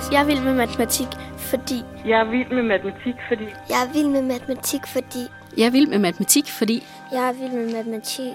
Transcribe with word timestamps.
Altså, 0.00 0.12
jeg 0.12 0.20
er 0.20 0.24
vild 0.24 0.40
med 0.44 0.54
matematik, 0.54 1.06
fordi... 1.36 1.84
Jeg 2.06 2.20
er 2.20 2.24
vild 2.24 2.48
med 2.52 2.62
matematik, 2.62 3.14
fordi... 3.28 3.44
Jeg 3.70 3.82
er 3.82 3.92
vild 3.92 4.08
med 4.08 4.22
matematik, 4.22 4.86
fordi... 4.86 5.18
Jeg 5.56 5.66
er 5.66 5.70
vild 5.70 5.88
med 5.88 5.98
matematik, 5.98 6.48
fordi... 6.48 6.82
Jeg 7.12 7.28
er 7.28 7.32
vild 7.32 7.52
med 7.52 7.72
matematik, 7.72 8.34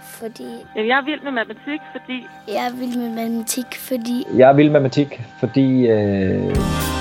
fordi... 0.00 0.44
Jeg 0.76 0.96
er 0.96 1.02
vild 1.04 1.22
med 1.22 1.32
matematik, 1.32 1.80
fordi... 1.92 2.26
Jeg 2.48 2.66
er 2.66 2.70
vild 2.72 2.96
med 2.96 3.08
matematik, 3.08 3.66
fordi... 3.74 4.24
Jeg 4.36 4.48
er 4.50 4.52
vild 4.52 4.70
med 4.70 4.80
matematik, 4.80 5.20
fordi... 5.40 5.86
Øh... 5.86 6.93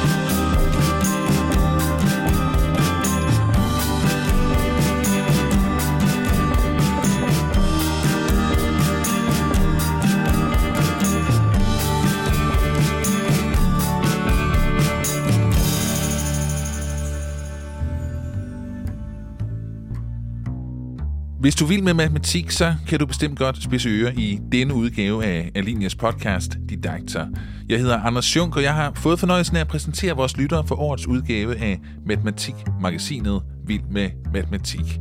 Hvis 21.44 21.56
du 21.56 21.66
vil 21.66 21.84
med 21.84 21.94
matematik, 21.94 22.52
så 22.52 22.76
kan 22.88 23.00
du 23.00 23.06
bestemt 23.06 23.40
godt 23.40 23.64
spidse 23.64 23.90
ører 23.90 24.12
i 24.12 24.40
denne 24.52 24.74
udgave 24.74 25.26
af 25.26 25.52
Alinias 25.56 25.96
podcast 25.96 26.58
Didakter. 26.70 27.28
Jeg 27.70 27.80
hedder 27.80 28.00
Anders 28.00 28.26
Schunk, 28.26 28.56
og 28.56 28.64
jeg 28.64 28.74
har 28.74 28.92
fået 28.96 29.20
fornøjelsen 29.20 29.58
af 29.58 29.62
at 29.62 29.68
præsentere 29.68 30.16
vores 30.16 30.38
lyttere 30.38 30.68
for 30.68 30.76
årets 30.76 31.08
udgave 31.08 31.58
af 31.58 31.80
Matematik-magasinet 32.06 33.42
Vild 33.66 33.84
med 33.92 34.10
Matematik. 34.34 35.00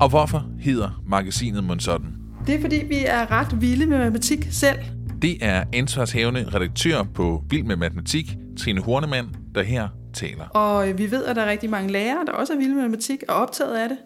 Og 0.00 0.08
hvorfor 0.08 0.46
hedder 0.60 1.02
magasinet 1.06 1.64
mon 1.64 1.80
sådan? 1.80 2.06
Det 2.46 2.54
er 2.54 2.60
fordi, 2.60 2.76
vi 2.88 3.04
er 3.06 3.30
ret 3.30 3.60
vilde 3.60 3.86
med 3.86 3.98
matematik 3.98 4.48
selv. 4.50 4.78
Det 5.22 5.36
er 5.40 5.64
ansvarshavende 5.72 6.50
redaktør 6.54 7.02
på 7.02 7.44
Vild 7.50 7.64
med 7.64 7.76
Matematik, 7.76 8.36
Trine 8.58 8.80
Hornemann, 8.80 9.28
der 9.54 9.62
her 9.62 9.88
taler. 10.14 10.44
Og 10.44 10.98
vi 10.98 11.10
ved, 11.10 11.24
at 11.24 11.36
der 11.36 11.42
er 11.42 11.50
rigtig 11.50 11.70
mange 11.70 11.92
lærere, 11.92 12.24
der 12.26 12.32
også 12.32 12.52
er 12.52 12.56
vilde 12.56 12.74
med 12.74 12.82
matematik 12.82 13.18
og 13.28 13.34
optaget 13.34 13.74
af 13.74 13.88
det. 13.88 13.98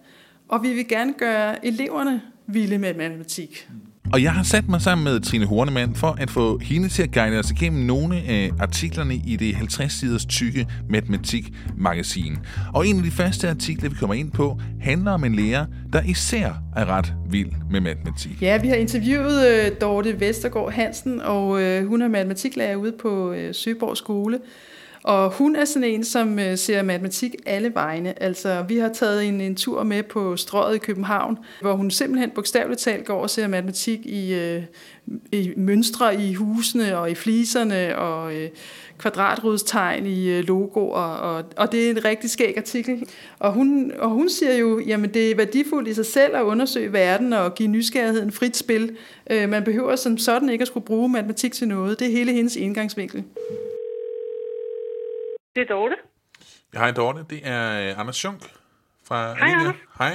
Og 0.52 0.62
vi 0.62 0.72
vil 0.72 0.88
gerne 0.88 1.12
gøre 1.18 1.66
eleverne 1.66 2.20
vilde 2.46 2.78
med 2.78 2.94
matematik. 2.94 3.68
Og 4.12 4.22
jeg 4.22 4.32
har 4.32 4.42
sat 4.42 4.68
mig 4.68 4.80
sammen 4.82 5.04
med 5.04 5.20
Trine 5.20 5.46
Hornemann 5.46 5.94
for 5.94 6.16
at 6.20 6.30
få 6.30 6.58
hende 6.58 6.88
til 6.88 7.02
at 7.02 7.12
guide 7.12 7.38
os 7.38 7.50
igennem 7.50 7.86
nogle 7.86 8.16
af 8.16 8.50
artiklerne 8.60 9.14
i 9.14 9.36
det 9.36 9.52
50-siders 9.52 10.24
tykke 10.26 10.66
matematik-magasin. 10.88 12.38
Og 12.74 12.86
en 12.86 12.96
af 12.96 13.02
de 13.02 13.10
første 13.10 13.48
artikler, 13.48 13.90
vi 13.90 13.96
kommer 14.00 14.14
ind 14.14 14.32
på, 14.32 14.58
handler 14.80 15.10
om 15.12 15.24
en 15.24 15.34
lærer, 15.34 15.66
der 15.92 16.02
især 16.02 16.52
er 16.76 16.84
ret 16.84 17.14
vild 17.30 17.50
med 17.70 17.80
matematik. 17.80 18.42
Ja, 18.42 18.58
vi 18.58 18.68
har 18.68 18.76
interviewet 18.76 19.48
øh, 19.48 19.70
Dorte 19.80 20.20
Vestergaard 20.20 20.72
Hansen, 20.72 21.20
og 21.20 21.62
øh, 21.62 21.86
hun 21.86 22.02
er 22.02 22.08
matematiklærer 22.08 22.76
ude 22.76 22.92
på 23.02 23.32
øh, 23.32 23.54
Søborg 23.54 23.96
Skole. 23.96 24.38
Og 25.04 25.30
hun 25.30 25.56
er 25.56 25.64
sådan 25.64 25.88
en, 25.88 26.04
som 26.04 26.38
øh, 26.38 26.58
ser 26.58 26.82
matematik 26.82 27.34
alle 27.46 27.74
vegne. 27.74 28.22
Altså, 28.22 28.64
vi 28.68 28.76
har 28.76 28.88
taget 28.88 29.24
en, 29.24 29.40
en 29.40 29.56
tur 29.56 29.82
med 29.82 30.02
på 30.02 30.36
strøget 30.36 30.74
i 30.74 30.78
København, 30.78 31.38
hvor 31.60 31.72
hun 31.72 31.90
simpelthen 31.90 32.30
bogstaveligt 32.30 32.80
talt 32.80 33.06
går 33.06 33.22
og 33.22 33.30
ser 33.30 33.46
matematik 33.48 34.06
i, 34.06 34.34
øh, 34.34 34.62
i 35.32 35.52
mønstre 35.56 36.20
i 36.20 36.34
husene 36.34 36.98
og 36.98 37.10
i 37.10 37.14
fliserne 37.14 37.98
og 37.98 38.34
øh, 38.34 38.48
kvadratrudstegn 38.98 40.06
i 40.06 40.28
øh, 40.28 40.44
logoer. 40.44 41.00
Og, 41.00 41.44
og 41.56 41.72
det 41.72 41.86
er 41.86 41.90
en 41.90 42.04
rigtig 42.04 42.30
skæg 42.30 42.54
artikel. 42.56 43.04
Og 43.38 43.52
hun, 43.52 43.92
og 43.98 44.10
hun 44.10 44.28
siger 44.28 44.54
jo, 44.54 44.80
jamen 44.86 45.14
det 45.14 45.30
er 45.30 45.36
værdifuldt 45.36 45.88
i 45.88 45.94
sig 45.94 46.06
selv 46.06 46.36
at 46.36 46.42
undersøge 46.42 46.92
verden 46.92 47.32
og 47.32 47.54
give 47.54 47.68
nysgerrigheden 47.68 48.32
frit 48.32 48.56
spil. 48.56 48.96
Øh, 49.30 49.48
man 49.48 49.64
behøver 49.64 49.96
som 49.96 50.18
sådan 50.18 50.48
ikke 50.48 50.62
at 50.62 50.68
skulle 50.68 50.86
bruge 50.86 51.08
matematik 51.08 51.52
til 51.52 51.68
noget. 51.68 51.98
Det 51.98 52.06
er 52.06 52.12
hele 52.12 52.32
hendes 52.32 52.56
indgangsvinkel. 52.56 53.24
Det 55.56 55.62
er 55.62 55.74
Dorte. 55.74 55.94
Hej 56.74 56.90
Dorte, 56.90 57.24
det 57.30 57.40
er 57.44 57.90
øh, 57.90 58.00
Anders 58.00 58.16
Schunk 58.16 58.42
fra 59.08 59.34
Hej, 59.34 59.48
Alinea. 59.48 59.72
Hej. 59.98 60.12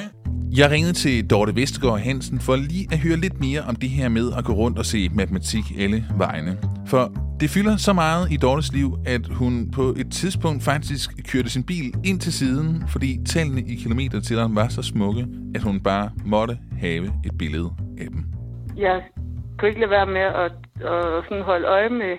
Jeg 0.58 0.72
ringede 0.72 0.94
til 0.94 1.30
Dorte 1.30 1.56
Vestergaard 1.56 2.00
Hansen 2.00 2.40
for 2.40 2.56
lige 2.56 2.88
at 2.92 3.00
høre 3.00 3.16
lidt 3.16 3.40
mere 3.40 3.62
om 3.62 3.76
det 3.76 3.90
her 3.90 4.10
med 4.10 4.32
at 4.38 4.46
gå 4.46 4.54
rundt 4.54 4.78
og 4.80 4.86
se 4.86 5.10
matematik 5.10 5.64
alle 5.80 6.06
vegne. 6.18 6.58
For 6.88 7.12
det 7.40 7.50
fylder 7.50 7.78
så 7.78 7.94
meget 7.94 8.32
i 8.32 8.38
Dortes 8.38 8.74
liv, 8.74 8.98
at 9.06 9.28
hun 9.28 9.72
på 9.72 9.82
et 9.82 10.12
tidspunkt 10.12 10.64
faktisk 10.64 11.10
kørte 11.32 11.50
sin 11.50 11.64
bil 11.64 11.94
ind 12.06 12.20
til 12.20 12.34
siden, 12.34 12.88
fordi 12.88 13.20
tallene 13.26 13.62
i 13.62 13.76
kilometer 13.76 14.20
til 14.22 14.38
var 14.38 14.68
så 14.68 14.82
smukke, 14.82 15.28
at 15.56 15.62
hun 15.62 15.84
bare 15.84 16.12
måtte 16.26 16.58
have 16.80 17.04
et 17.26 17.38
billede 17.40 17.70
af 18.02 18.08
dem. 18.08 18.24
Jeg 18.78 19.04
kunne 19.58 19.70
ikke 19.70 19.82
lade 19.82 19.92
være 19.92 20.06
med 20.06 20.28
at, 20.46 20.52
at 20.92 21.24
sådan 21.30 21.44
holde 21.44 21.68
øje 21.68 21.90
med, 21.90 22.14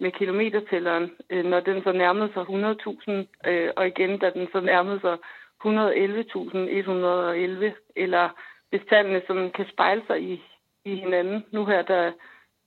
med 0.00 0.10
kilometertælleren, 0.12 1.10
øh, 1.30 1.44
når 1.44 1.60
den 1.60 1.82
så 1.82 1.92
nærmede 1.92 2.32
sig 2.32 2.42
100.000, 2.42 3.50
øh, 3.50 3.70
og 3.76 3.86
igen, 3.86 4.18
da 4.18 4.30
den 4.30 4.48
så 4.52 4.60
nærmede 4.60 5.00
sig 5.00 5.16
111.111, 5.64 7.74
eller 7.96 8.28
hvis 8.70 8.80
tallene 8.88 9.22
sådan 9.26 9.50
kan 9.50 9.66
spejle 9.72 10.02
sig 10.06 10.22
i, 10.22 10.42
i 10.84 10.94
hinanden. 10.96 11.44
Nu 11.50 11.64
her, 11.64 11.82
da, 11.82 12.12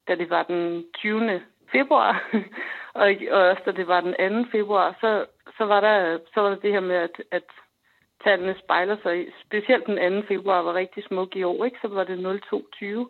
da 0.07 0.15
det 0.15 0.29
var 0.29 0.43
den 0.43 0.85
20. 0.97 1.41
februar, 1.71 2.23
og, 3.01 3.13
og 3.31 3.41
også 3.49 3.61
da 3.65 3.71
det 3.71 3.87
var 3.87 4.01
den 4.01 4.43
2. 4.45 4.49
februar, 4.51 4.95
så, 5.01 5.25
så, 5.57 5.65
var, 5.65 5.79
der, 5.79 6.19
så 6.33 6.41
var 6.41 6.49
der 6.49 6.55
det 6.55 6.71
her 6.71 6.79
med, 6.79 6.95
at, 6.95 7.21
at 7.31 7.43
tallene 8.23 8.55
spejler 8.63 8.97
sig. 9.03 9.27
i- 9.27 9.31
Specielt 9.45 9.85
den 9.87 10.21
2. 10.21 10.27
februar 10.27 10.61
var 10.61 10.73
rigtig 10.73 11.03
smuk 11.03 11.35
i 11.35 11.43
år, 11.43 11.65
ikke? 11.65 11.77
så 11.81 11.87
var 11.87 12.03
det 12.03 12.41
0220. 12.41 13.09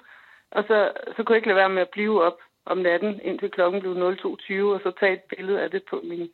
Og 0.51 0.63
så, 0.67 0.91
så 1.15 1.23
kunne 1.23 1.33
jeg 1.33 1.37
ikke 1.37 1.47
lade 1.47 1.57
være 1.57 1.69
med 1.69 1.81
at 1.81 1.89
blive 1.89 2.23
op 2.23 2.37
om 2.65 2.77
natten, 2.77 3.19
indtil 3.23 3.51
klokken 3.51 3.81
blev 3.81 3.93
02.20, 3.93 4.63
og 4.63 4.81
så 4.83 4.91
tage 4.99 5.13
et 5.13 5.21
billede 5.21 5.61
af 5.61 5.71
det 5.71 5.83
på 5.89 6.01
min, 6.03 6.29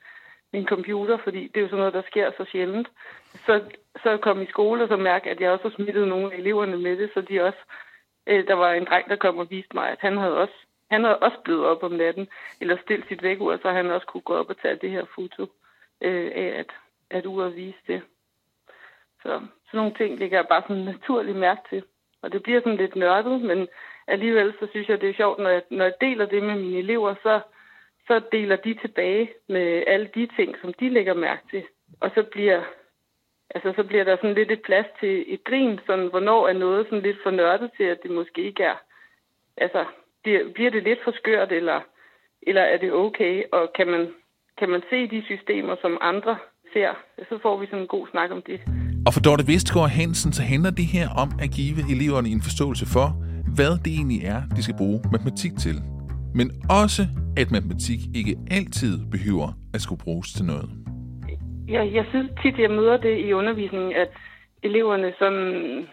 min 0.54 0.66
computer, 0.66 1.18
fordi 1.24 1.48
det 1.48 1.58
er 1.58 1.62
jo 1.62 1.68
sådan 1.68 1.78
noget, 1.78 1.94
der 1.94 2.02
sker 2.08 2.32
så 2.38 2.46
sjældent. 2.52 2.88
Så, 3.46 3.62
så 4.04 4.18
kom 4.18 4.42
i 4.42 4.46
skole, 4.46 4.84
og 4.84 4.90
så 4.90 4.98
mærke, 4.98 5.30
at 5.30 5.42
jeg 5.42 5.52
også 5.52 5.64
har 5.70 5.76
smittet 5.76 6.08
nogle 6.08 6.34
af 6.34 6.38
eleverne 6.38 6.78
med 6.78 6.98
det, 6.98 7.10
så 7.14 7.22
de 7.22 7.42
også, 7.42 7.60
øh, 8.28 8.48
der 8.48 8.54
var 8.54 8.74
en 8.74 8.86
dreng, 8.86 9.10
der 9.10 9.16
kom 9.16 9.38
og 9.38 9.50
viste 9.50 9.76
mig, 9.76 9.90
at 9.90 9.98
han 10.02 10.18
havde 10.18 10.38
også, 10.38 10.54
han 10.92 11.04
havde 11.04 11.20
også 11.20 11.38
blevet 11.44 11.66
op 11.66 11.84
om 11.84 11.92
natten, 11.92 12.28
eller 12.62 12.78
stillet 12.78 13.08
sit 13.08 13.24
vækkeur, 13.24 13.58
så 13.62 13.72
han 13.72 13.92
også 13.92 14.08
kunne 14.08 14.22
gå 14.22 14.34
op 14.34 14.50
og 14.50 14.58
tage 14.62 14.76
det 14.76 14.90
her 14.90 15.06
foto 15.16 15.44
øh, 16.02 16.32
af, 16.36 16.54
at, 16.60 16.72
at 17.10 17.26
uret 17.26 17.56
viste 17.56 17.94
det. 17.94 18.02
Så 19.22 19.30
sådan 19.66 19.78
nogle 19.78 19.94
ting 19.94 20.20
ligger 20.20 20.38
jeg 20.38 20.48
bare 20.48 20.64
sådan 20.68 20.84
naturligt 20.84 21.38
mærke 21.38 21.62
til. 21.70 21.84
Og 22.22 22.32
det 22.32 22.44
bliver 22.44 22.60
sådan 22.60 22.78
lidt 22.78 22.96
nørdet, 22.96 23.42
men 23.42 23.68
alligevel 24.08 24.54
så 24.60 24.68
synes 24.72 24.90
jeg, 24.90 25.02
det 25.02 25.10
er 25.10 25.14
sjovt, 25.14 25.40
når 25.40 25.50
jeg, 25.50 25.62
når 25.72 25.86
jeg 25.86 25.94
deler 26.02 26.26
det 26.26 26.44
med 26.44 26.56
mine 26.56 26.78
elever, 26.78 27.16
så, 27.24 27.40
så 28.08 28.22
deler 28.32 28.56
de 28.56 28.74
tilbage 28.74 29.30
med 29.50 29.84
alle 29.88 30.10
de 30.16 30.28
ting, 30.38 30.56
som 30.62 30.74
de 30.74 30.90
lægger 30.90 31.14
mærke 31.14 31.42
til. 31.52 31.64
Og 32.02 32.12
så 32.16 32.24
bliver, 32.24 32.62
altså, 33.56 33.74
så 33.76 33.84
bliver 33.84 34.04
der 34.04 34.16
sådan 34.16 34.36
lidt 34.36 34.52
et 34.52 34.62
plads 34.62 34.86
til 35.00 35.34
et 35.34 35.44
grin, 35.44 35.80
sådan 35.86 36.08
hvornår 36.08 36.48
er 36.48 36.54
noget 36.54 36.86
sådan 36.86 37.04
lidt 37.04 37.18
for 37.24 37.32
nørdet 37.32 37.72
til, 37.78 37.84
at 37.84 38.04
det 38.04 38.12
måske 38.12 38.42
ikke 38.42 38.64
er. 38.64 38.78
Altså, 39.58 39.86
bliver, 40.24 40.50
bliver 40.54 40.72
det 40.72 40.84
lidt 40.84 41.00
for 41.04 41.12
skørt, 41.12 41.52
eller, 41.52 41.82
eller 42.42 42.62
er 42.62 42.78
det 42.78 42.94
okay? 42.94 43.44
Og 43.52 43.74
kan 43.74 43.88
man, 43.88 44.14
kan 44.58 44.70
man 44.70 44.82
se 44.90 45.08
de 45.08 45.24
systemer, 45.26 45.76
som 45.82 45.98
andre 46.02 46.38
ser, 46.74 46.94
så 47.30 47.40
får 47.42 47.58
vi 47.58 47.66
sådan 47.66 47.80
en 47.80 47.88
god 47.88 48.08
snak 48.12 48.32
om 48.32 48.42
det. 48.42 48.62
Og 49.08 49.14
for 49.14 49.22
Dorte 49.22 49.48
Vestgaard 49.48 49.90
Hansen, 49.90 50.34
så 50.34 50.44
handler 50.44 50.72
det 50.72 50.86
her 50.86 51.08
om 51.24 51.30
at 51.44 51.50
give 51.58 51.78
eleverne 51.94 52.30
en 52.30 52.42
forståelse 52.42 52.86
for, 52.86 53.27
hvad 53.58 53.74
det 53.86 53.92
egentlig 54.00 54.22
er, 54.34 54.42
de 54.56 54.62
skal 54.64 54.78
bruge 54.82 55.00
matematik 55.14 55.54
til. 55.66 55.78
Men 56.40 56.48
også, 56.82 57.04
at 57.42 57.48
matematik 57.56 58.00
ikke 58.20 58.34
altid 58.58 58.94
behøver 59.16 59.50
at 59.76 59.82
skulle 59.86 60.04
bruges 60.06 60.30
til 60.38 60.46
noget. 60.54 60.70
Jeg, 61.76 61.84
jeg 61.98 62.06
synes 62.12 62.30
tit, 62.42 62.58
jeg 62.60 62.72
møder 62.80 62.98
det 62.98 63.16
i 63.28 63.34
undervisningen, 63.34 63.94
at 64.04 64.10
eleverne 64.64 65.14
sådan 65.20 65.48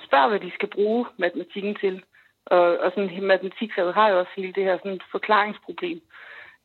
spørger, 0.07 0.29
hvad 0.29 0.41
de 0.41 0.51
skal 0.55 0.69
bruge 0.77 1.05
matematikken 1.19 1.75
til. 1.83 2.03
Og, 2.47 2.67
og 2.83 2.89
sådan, 2.95 3.11
matematikfaget 3.33 3.95
har 3.95 4.09
jo 4.09 4.19
også 4.19 4.33
hele 4.37 4.53
det 4.53 4.65
her 4.65 4.77
sådan, 4.79 5.01
forklaringsproblem 5.11 6.01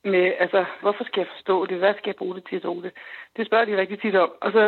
med, 0.04 0.26
altså, 0.40 0.66
hvorfor 0.81 1.04
skal 1.04 1.22
jeg 1.22 1.34
forstå 1.36 1.66
det? 1.66 1.78
Hvad 1.78 1.94
skal 1.94 2.10
jeg 2.10 2.22
bruge 2.22 2.36
det 2.36 2.44
til, 2.50 2.68
Ole? 2.68 2.92
Det 3.38 3.46
spørger 3.46 3.66
de 3.66 3.78
rigtig 3.78 4.01
tit 4.01 4.16
om. 4.16 4.31
Og 4.42 4.51
så, 4.51 4.63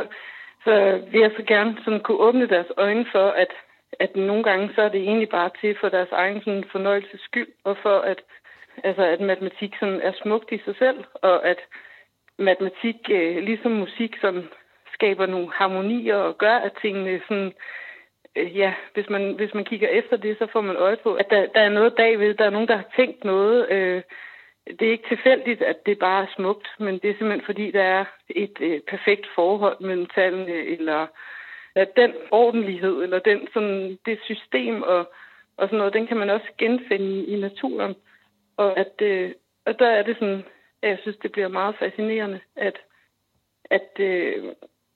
så 0.64 0.74
vil 1.12 1.22
jeg 1.22 1.32
så 1.38 1.44
gerne 1.44 1.78
sådan 1.84 2.04
kunne 2.04 2.24
åbne 2.28 2.48
deres 2.48 2.72
øjne 2.78 3.06
for, 3.12 3.28
at, 3.44 3.52
at 4.00 4.16
nogle 4.16 4.44
gange 4.44 4.72
så 4.76 4.82
er 4.82 4.90
det 4.90 5.02
egentlig 5.02 5.30
bare 5.30 5.50
til 5.62 5.78
for 5.80 5.90
deres 5.90 6.12
egen 6.12 6.42
sådan, 6.44 6.64
fornøjelses 6.72 7.22
skyld, 7.22 7.48
og 7.64 7.78
for 7.82 8.00
at, 8.00 8.22
altså, 8.84 9.04
at 9.04 9.22
matematik 9.22 9.74
sådan 9.80 10.02
er 10.02 10.14
smukt 10.22 10.52
i 10.52 10.62
sig 10.66 10.76
selv, 10.80 11.04
og 11.14 11.48
at 11.48 11.60
matematik, 12.40 12.96
øh, 13.12 13.38
ligesom 13.38 13.72
musik, 13.72 14.16
sådan 14.22 14.48
skaber 14.94 15.26
nogle 15.26 15.52
harmonier 15.52 16.16
og 16.16 16.38
gør, 16.38 16.56
at 16.56 16.78
tingene 16.82 17.22
sådan, 17.28 17.54
øh, 18.36 18.58
ja, 18.58 18.74
hvis 18.94 19.10
man, 19.10 19.34
hvis 19.34 19.54
man 19.54 19.66
kigger 19.66 19.88
efter 19.88 20.18
det, 20.18 20.38
så 20.38 20.48
får 20.54 20.62
man 20.62 20.76
øje 20.76 20.98
på, 21.04 21.14
at 21.14 21.30
der, 21.30 21.48
der 21.56 21.62
er 21.62 21.70
noget 21.70 21.96
bagved, 21.96 22.34
der 22.34 22.46
er 22.46 22.50
nogen, 22.50 22.68
der 22.68 22.76
har 22.76 22.90
tænkt 22.96 23.24
noget. 23.24 23.72
Øh, 23.72 24.02
det 24.80 24.88
er 24.88 24.92
ikke 24.92 25.10
tilfældigt, 25.10 25.62
at 25.62 25.86
det 25.86 26.00
bare 26.00 26.24
er 26.24 26.34
smukt, 26.36 26.68
men 26.80 26.94
det 27.00 27.10
er 27.10 27.14
simpelthen 27.14 27.46
fordi, 27.46 27.72
der 27.72 27.84
er 27.84 28.06
et 28.30 28.58
øh, 28.60 28.80
perfekt 28.88 29.28
forhold 29.36 29.78
mellem 29.80 30.06
tallene, 30.06 30.54
eller 30.54 31.08
at 31.76 31.96
den 31.96 32.14
ordentlighed, 32.32 33.04
eller 33.04 33.20
den, 33.20 33.48
sådan, 33.54 34.00
det 34.06 34.20
system 34.24 34.84
og, 34.84 35.12
og 35.58 35.68
sådan 35.68 35.78
noget, 35.78 35.94
den 35.94 36.08
kan 36.08 36.18
man 36.18 36.30
også 36.30 36.48
genfinde 36.58 37.26
i 37.26 37.40
naturen. 37.40 37.96
Og 38.58 38.80
at 38.80 39.02
øh, 39.02 39.32
og 39.66 39.80
der 39.80 39.88
er 39.88 40.04
det 40.04 40.16
sådan, 40.20 40.44
jeg 40.82 40.98
synes, 41.02 41.18
det 41.18 41.32
bliver 41.32 41.48
meget 41.48 41.76
fascinerende, 41.80 42.40
at, 42.56 42.78
at 43.70 43.90
øh, 44.00 44.44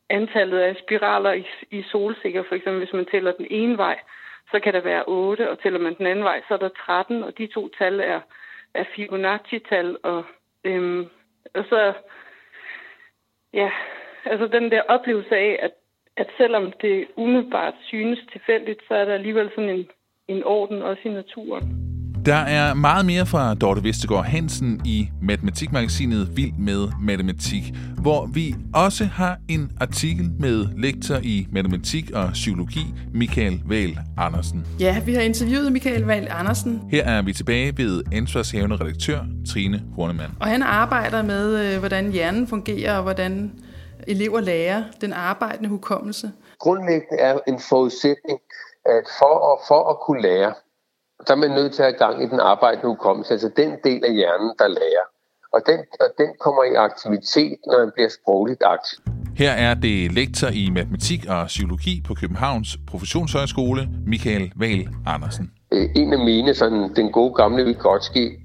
antallet 0.10 0.60
af 0.60 0.75
spiraler 0.75 1.31
i, 1.31 1.45
i 1.72 1.83
solsikker, 1.83 2.44
for 2.48 2.56
eksempel 2.56 2.80
hvis 2.83 2.94
man 2.94 3.06
tæller 3.06 3.31
den 3.31 3.48
ene 3.50 3.77
vej, 3.77 4.00
så 4.51 4.60
kan 4.60 4.74
der 4.74 4.81
være 4.81 5.04
8, 5.07 5.50
og 5.51 5.60
tæller 5.60 5.80
man 5.80 5.98
den 5.98 6.06
anden 6.06 6.25
vej, 6.25 6.42
så 6.48 6.54
er 6.54 6.57
der 6.57 6.69
13, 6.86 7.24
og 7.24 7.38
de 7.38 7.48
to 7.48 7.69
tal 7.77 8.00
er, 8.00 8.22
er 8.74 8.83
Fibonacci-tal, 8.95 9.98
og, 10.04 10.24
øhm, 10.63 11.10
og 11.54 11.66
så, 11.69 11.94
ja, 13.54 13.72
altså 14.25 14.48
den 14.48 14.72
der 14.72 14.81
oplevelse 14.81 15.36
af, 15.36 15.60
at, 15.62 15.72
at 16.18 16.28
selvom 16.38 16.74
det 16.82 17.06
umiddelbart 17.18 17.74
synes 17.88 18.20
tilfældigt, 18.34 18.80
så 18.88 18.94
er 18.94 19.06
der 19.06 19.14
alligevel 19.14 19.50
sådan 19.56 19.70
en, 19.70 19.86
en 20.28 20.44
orden 20.44 20.82
også 20.82 21.02
i 21.06 21.10
naturen. 21.10 21.86
Der 22.26 22.36
er 22.36 22.74
meget 22.74 23.06
mere 23.06 23.26
fra 23.26 23.54
Dorte 23.54 23.84
Vestergaard 23.84 24.26
Hansen 24.26 24.82
i 24.86 25.08
Matematikmagasinet 25.22 26.28
Vild 26.36 26.54
med 26.60 26.88
Matematik, 27.02 27.64
hvor 28.02 28.30
vi 28.34 28.56
også 28.76 29.04
har 29.06 29.38
en 29.50 29.72
artikel 29.82 30.26
med 30.40 30.66
lektor 30.78 31.16
i 31.24 31.48
matematik 31.52 32.12
og 32.12 32.30
psykologi, 32.34 32.86
Michael 33.14 33.62
Val 33.66 33.98
Andersen. 34.18 34.66
Ja, 34.80 34.96
vi 35.06 35.14
har 35.14 35.22
interviewet 35.22 35.72
Michael 35.72 36.04
Val 36.06 36.28
Andersen. 36.32 36.82
Her 36.92 37.04
er 37.04 37.22
vi 37.22 37.34
tilbage 37.34 37.74
ved 37.78 38.04
ansvarshavende 38.14 38.76
redaktør 38.76 39.20
Trine 39.48 39.82
Hornemann. 39.96 40.32
Og 40.40 40.48
han 40.48 40.62
arbejder 40.64 41.24
med, 41.24 41.74
øh, 41.74 41.80
hvordan 41.80 42.12
hjernen 42.12 42.48
fungerer 42.48 42.98
og 42.98 43.04
hvordan 43.04 43.52
elever 44.07 44.42
lærer 44.42 44.84
den 45.02 45.13
arbejdende 45.13 45.69
hukommelse. 45.69 46.31
Grundlæggende 46.60 47.18
er 47.19 47.40
en 47.48 47.60
forudsætning, 47.60 48.40
at 48.86 49.04
for 49.19 49.54
at, 49.54 49.60
for 49.68 49.90
at 49.90 49.98
kunne 50.06 50.22
lære, 50.22 50.54
så 51.28 51.34
er 51.34 51.38
man 51.38 51.52
nødt 51.52 51.74
til 51.74 51.84
at 51.84 51.88
have 51.88 51.98
gang 51.98 52.24
i 52.24 52.28
den 52.30 52.40
arbejdende 52.40 52.88
hukommelse, 52.88 53.31
altså 53.34 53.50
den 53.57 53.72
del 53.84 54.06
af 54.06 54.13
hjernen, 54.13 54.52
der 54.60 54.68
lærer. 54.68 55.06
Og 55.54 55.62
den, 55.66 55.80
og 56.00 56.07
den 56.18 56.30
kommer 56.40 56.63
i 56.63 56.74
aktivitet, 56.74 57.57
når 57.68 57.80
man 57.80 57.92
bliver 57.96 58.10
sprogligt 58.10 58.63
aktiv. 58.66 59.00
Her 59.38 59.52
er 59.52 59.74
det 59.74 60.12
lektor 60.12 60.48
i 60.48 60.69
matematik 60.69 61.25
og 61.30 61.48
psykologi 61.48 62.04
på 62.08 62.13
Københavns 62.13 62.78
Professionshøjskole, 62.88 63.90
Michael 64.08 64.51
Val 64.56 64.88
Andersen. 65.06 65.51
Øh, 65.72 65.90
en 65.96 66.13
af 66.13 66.19
mine, 66.19 66.54
sådan, 66.54 66.96
den 66.96 67.12
gode 67.12 67.34
gamle 67.34 67.63
Vygotsky, 67.63 68.40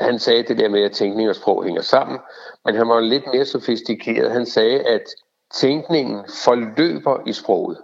han 0.00 0.18
sagde 0.18 0.42
det 0.42 0.58
der 0.58 0.68
med, 0.68 0.82
at 0.82 0.92
tænkning 0.92 1.28
og 1.28 1.36
sprog 1.36 1.64
hænger 1.64 1.82
sammen, 1.82 2.18
men 2.64 2.74
han 2.74 2.88
var 2.88 3.00
lidt 3.00 3.24
mere 3.34 3.44
sofistikeret. 3.44 4.32
Han 4.32 4.46
sagde, 4.46 4.80
at 4.80 5.02
tænkningen 5.54 6.24
forløber 6.44 7.28
i 7.28 7.32
sproget. 7.32 7.78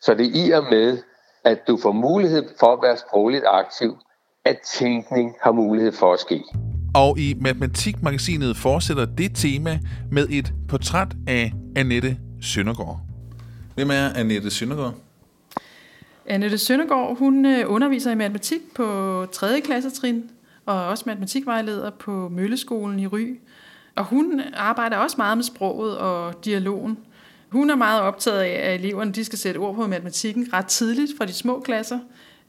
Så 0.00 0.14
det 0.14 0.26
er 0.26 0.46
i 0.46 0.50
og 0.50 0.64
med, 0.70 0.98
at 1.44 1.58
du 1.68 1.76
får 1.76 1.92
mulighed 1.92 2.44
for 2.60 2.72
at 2.72 2.78
være 2.82 2.96
sprogligt 2.96 3.44
aktiv, 3.46 3.96
at 4.44 4.58
tænkning 4.78 5.34
har 5.42 5.52
mulighed 5.52 5.92
for 5.92 6.12
at 6.12 6.20
ske. 6.20 6.44
Og 6.94 7.18
i 7.18 7.34
Matematikmagasinet 7.40 8.56
fortsætter 8.56 9.06
det 9.18 9.30
tema 9.34 9.78
med 10.12 10.26
et 10.30 10.52
portræt 10.68 11.08
af 11.28 11.52
Annette 11.76 12.16
Søndergaard. 12.42 13.00
Hvem 13.74 13.90
er 13.90 14.08
Annette 14.16 14.50
Søndergaard? 14.50 14.94
Annette 16.26 16.58
Søndergaard, 16.58 17.18
hun 17.18 17.46
øh, 17.46 17.72
underviser 17.72 18.10
i 18.10 18.14
matematik 18.14 18.60
på 18.74 19.26
3. 19.32 19.60
klassetrin, 19.60 20.30
og 20.66 20.86
også 20.86 21.04
matematikvejleder 21.06 21.90
på 21.90 22.28
Mølleskolen 22.28 22.98
i 22.98 23.06
Ry. 23.06 23.38
Og 23.94 24.04
hun 24.04 24.40
arbejder 24.54 24.96
også 24.96 25.14
meget 25.18 25.38
med 25.38 25.44
sproget 25.44 25.98
og 25.98 26.44
dialogen. 26.44 26.98
Hun 27.48 27.70
er 27.70 27.76
meget 27.76 28.00
optaget 28.00 28.40
af, 28.40 28.72
at 28.72 28.80
eleverne 28.80 29.12
de 29.12 29.24
skal 29.24 29.38
sætte 29.38 29.58
ord 29.58 29.74
på 29.74 29.86
matematikken 29.86 30.48
ret 30.52 30.66
tidligt 30.66 31.12
fra 31.18 31.26
de 31.26 31.32
små 31.32 31.60
klasser, 31.60 31.98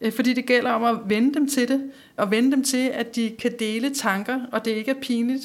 øh, 0.02 0.12
fordi 0.12 0.34
det 0.34 0.46
gælder 0.46 0.72
om 0.72 0.84
at 0.84 1.10
vende 1.10 1.34
dem 1.34 1.50
til 1.50 1.68
det, 1.68 1.92
og 2.18 2.32
vende 2.32 2.52
dem 2.52 2.64
til, 2.64 2.88
at 2.94 3.16
de 3.16 3.36
kan 3.40 3.52
dele 3.60 3.94
tanker, 3.94 4.40
og 4.52 4.66
det 4.66 4.72
ikke 4.72 4.92
er 4.92 5.02
pinligt. 5.02 5.44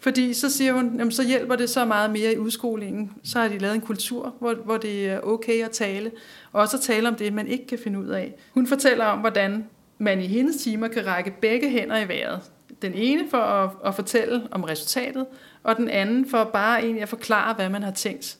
Fordi 0.00 0.34
så 0.34 0.50
siger 0.50 0.72
hun, 0.72 0.96
jamen, 0.98 1.12
så 1.12 1.26
hjælper 1.26 1.56
det 1.56 1.70
så 1.70 1.84
meget 1.84 2.10
mere 2.10 2.32
i 2.32 2.38
udskolingen. 2.38 3.12
Så 3.24 3.38
har 3.38 3.48
de 3.48 3.58
lavet 3.58 3.74
en 3.74 3.80
kultur, 3.80 4.34
hvor, 4.38 4.54
hvor 4.54 4.76
det 4.76 5.08
er 5.08 5.20
okay 5.20 5.64
at 5.64 5.70
tale, 5.70 6.10
og 6.52 6.60
også 6.60 6.76
at 6.76 6.82
tale 6.82 7.08
om 7.08 7.14
det, 7.14 7.32
man 7.32 7.46
ikke 7.46 7.66
kan 7.66 7.78
finde 7.84 7.98
ud 7.98 8.08
af. 8.08 8.34
Hun 8.54 8.66
fortæller 8.66 9.04
om, 9.04 9.18
hvordan 9.18 9.64
man 10.00 10.20
i 10.20 10.26
hendes 10.26 10.56
timer 10.56 10.88
kan 10.88 11.06
række 11.06 11.30
begge 11.40 11.70
hænder 11.70 11.98
i 11.98 12.08
vejret. 12.08 12.40
Den 12.82 12.94
ene 12.94 13.30
for 13.30 13.38
at, 13.38 13.70
at 13.84 13.94
fortælle 13.94 14.42
om 14.50 14.64
resultatet, 14.64 15.26
og 15.62 15.76
den 15.76 15.88
anden 15.88 16.30
for 16.30 16.44
bare 16.44 16.82
egentlig 16.82 17.02
at 17.02 17.08
forklare, 17.08 17.54
hvad 17.54 17.68
man 17.68 17.82
har 17.82 17.90
tænkt. 17.90 18.36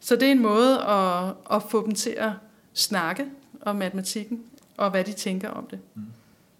Så 0.00 0.16
det 0.16 0.28
er 0.28 0.32
en 0.32 0.42
måde 0.42 0.80
at, 0.80 1.34
at 1.56 1.62
få 1.70 1.86
dem 1.86 1.94
til 1.94 2.14
at 2.18 2.30
snakke 2.74 3.24
om 3.62 3.76
matematikken, 3.76 4.40
og 4.76 4.90
hvad 4.90 5.04
de 5.04 5.12
tænker 5.12 5.48
om 5.48 5.66
det. 5.70 5.78
Mm. 5.94 6.02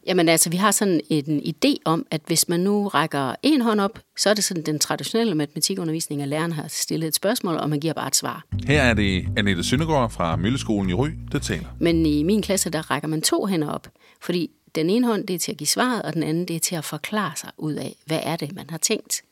Jamen 0.07 0.29
altså, 0.29 0.51
vi 0.51 0.57
har 0.57 0.71
sådan 0.71 1.01
en 1.11 1.41
idé 1.41 1.77
om, 1.85 2.07
at 2.11 2.21
hvis 2.27 2.49
man 2.49 2.61
nu 2.61 2.89
rækker 2.89 3.35
en 3.43 3.61
hånd 3.61 3.81
op, 3.81 3.99
så 4.17 4.31
er 4.31 4.35
det 4.35 4.45
sådan 4.45 4.63
den 4.63 4.79
traditionelle 4.79 5.35
matematikundervisning, 5.35 6.23
at 6.23 6.29
læreren 6.29 6.53
har 6.53 6.69
stillet 6.69 7.09
et 7.09 7.15
spørgsmål, 7.15 7.57
og 7.57 7.71
man 7.71 7.81
giver 7.81 7.95
bare 7.95 8.07
et 8.07 8.17
svar. 8.17 8.45
Her 8.67 8.83
er 8.83 8.95
det 8.95 9.27
Annette 9.37 9.65
Søndergaard 9.65 10.11
fra 10.11 10.37
Mølleskolen 10.37 10.91
i 10.91 10.95
Ry, 10.95 11.09
der 11.33 11.39
taler. 11.39 11.67
Men 11.79 12.07
i 12.07 12.23
min 12.23 12.43
klasse, 12.43 12.71
der 12.71 12.91
rækker 12.91 13.09
man 13.09 13.23
to 13.23 13.47
hænder 13.47 13.69
op, 13.69 13.89
fordi 14.25 14.51
den 14.75 14.91
ene 14.91 15.07
hånd, 15.07 15.27
det 15.27 15.35
er 15.35 15.39
til 15.39 15.53
at 15.53 15.59
give 15.59 15.67
svaret, 15.67 16.03
og 16.03 16.15
den 16.15 16.23
anden, 16.23 16.49
det 16.49 16.57
er 16.57 16.61
til 16.61 16.77
at 16.77 16.85
forklare 16.85 17.33
sig 17.37 17.51
ud 17.57 17.75
af, 17.75 17.97
hvad 18.07 18.21
er 18.23 18.37
det, 18.37 18.55
man 18.55 18.71
har 18.71 18.79
tænkt. 18.79 19.23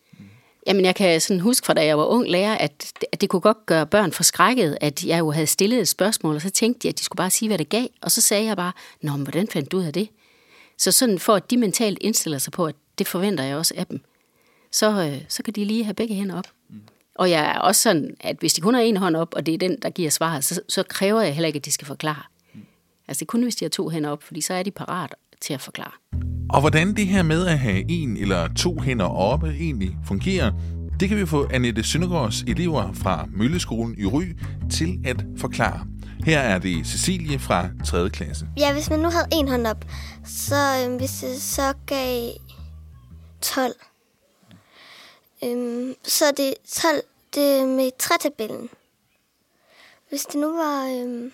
Jamen, 0.67 0.85
jeg 0.85 0.95
kan 0.95 1.21
sådan 1.21 1.41
huske 1.41 1.67
fra 1.67 1.75
da 1.75 1.85
jeg 1.85 1.99
var 1.99 2.05
ung 2.05 2.29
lærer, 2.29 2.55
at, 2.55 2.93
at 3.13 3.21
det 3.21 3.29
kunne 3.29 3.41
godt 3.41 3.67
gøre 3.67 3.87
børn 3.87 4.13
forskrækket, 4.13 4.79
at 4.81 5.05
jeg 5.05 5.19
jo 5.19 5.31
havde 5.31 5.47
stillet 5.47 5.81
et 5.81 5.89
spørgsmål, 5.89 6.35
og 6.35 6.41
så 6.41 6.51
tænkte 6.51 6.83
de, 6.83 6.89
at 6.89 6.99
de 6.99 7.05
skulle 7.05 7.17
bare 7.17 7.31
sige, 7.31 7.49
hvad 7.49 7.59
det 7.59 7.69
gav. 7.69 7.87
Og 8.01 8.11
så 8.11 8.21
sagde 8.21 8.45
jeg 8.45 8.57
bare, 8.57 8.73
Nå, 9.03 9.13
men 9.13 9.23
hvordan 9.23 9.49
fandt 9.49 9.73
du 9.73 9.79
ud 9.79 9.85
af 9.85 9.93
det? 9.93 10.09
Så 10.79 10.93
sådan 10.93 11.19
for 11.19 11.35
at 11.35 11.51
de 11.51 11.57
mentalt 11.57 11.99
indstiller 12.01 12.39
sig 12.39 12.53
på, 12.53 12.67
at 12.67 12.75
det 12.99 13.09
forventer 13.09 13.45
jeg 13.45 13.57
også 13.57 13.75
af 13.77 13.87
dem, 13.87 14.01
så, 14.73 14.91
øh, 14.91 15.23
så 15.29 15.43
kan 15.43 15.55
de 15.55 15.65
lige 15.65 15.85
have 15.85 15.95
begge 15.95 16.15
hænder 16.15 16.39
op. 16.39 16.49
Mm. 16.69 16.81
Og 17.15 17.31
jeg 17.31 17.45
er 17.45 17.59
også 17.59 17.83
sådan, 17.83 18.17
at 18.21 18.37
hvis 18.37 18.55
de 18.55 18.61
kun 18.61 18.75
har 18.75 18.81
en 18.81 18.97
hånd 18.97 19.17
op, 19.17 19.35
og 19.35 19.47
det 19.47 19.55
er 19.55 19.59
den, 19.59 19.79
der 19.83 19.91
giver 19.91 20.11
svaret, 20.11 20.45
så, 20.45 20.61
så 20.69 20.83
kræver 20.83 21.21
jeg 21.21 21.35
heller 21.35 21.47
ikke, 21.47 21.57
at 21.57 21.65
de 21.65 21.73
skal 21.73 21.87
forklare. 21.87 22.23
Altså 23.09 23.21
det 23.21 23.23
er 23.23 23.31
kun, 23.31 23.43
hvis 23.43 23.57
de 23.57 23.65
har 23.65 23.71
to 23.71 23.89
hænder 23.89 24.11
op, 24.11 24.23
fordi 24.23 24.41
så 24.41 24.55
er 24.55 24.63
de 24.63 24.71
parat 24.71 25.15
til 25.41 25.55
at 25.55 25.61
forklare. 25.61 25.93
Og 26.51 26.61
hvordan 26.61 26.97
det 26.97 27.07
her 27.07 27.23
med 27.23 27.47
at 27.47 27.59
have 27.59 27.85
en 27.91 28.17
eller 28.17 28.49
to 28.55 28.81
hænder 28.81 29.05
oppe 29.05 29.49
egentlig 29.49 29.97
fungerer, 30.05 30.53
det 31.01 31.09
kan 31.09 31.19
vi 31.19 31.27
få 31.27 31.49
Annette 31.51 31.83
Søndergaards 31.83 32.43
elever 32.43 32.93
fra 32.93 33.29
Mølleskolen 33.33 33.95
i 33.99 34.07
Ry 34.07 34.23
til 34.71 35.01
at 35.05 35.25
forklare. 35.37 35.87
Her 36.25 36.39
er 36.41 36.59
det 36.59 36.87
Cecilie 36.87 37.39
fra 37.39 37.69
3. 37.85 38.11
klasse. 38.11 38.47
Ja, 38.59 38.73
hvis 38.73 38.91
man 38.91 38.99
nu 38.99 39.11
havde 39.11 39.27
en 39.33 39.49
hånd 39.49 39.67
op, 39.67 39.85
så 40.25 40.87
øh, 40.89 40.97
hvis 40.97 41.11
det 41.11 41.43
så 41.43 41.75
gav 41.87 42.31
12, 43.41 43.73
øh, 45.45 45.95
så 46.05 46.25
er 46.25 46.33
det 46.37 46.55
12 46.69 47.03
det 47.35 47.69
med 47.69 47.91
trætabellen. 47.99 48.69
Hvis 50.09 50.23
det 50.23 50.41
nu 50.41 50.57
var 50.57 50.87
øh, 50.87 51.31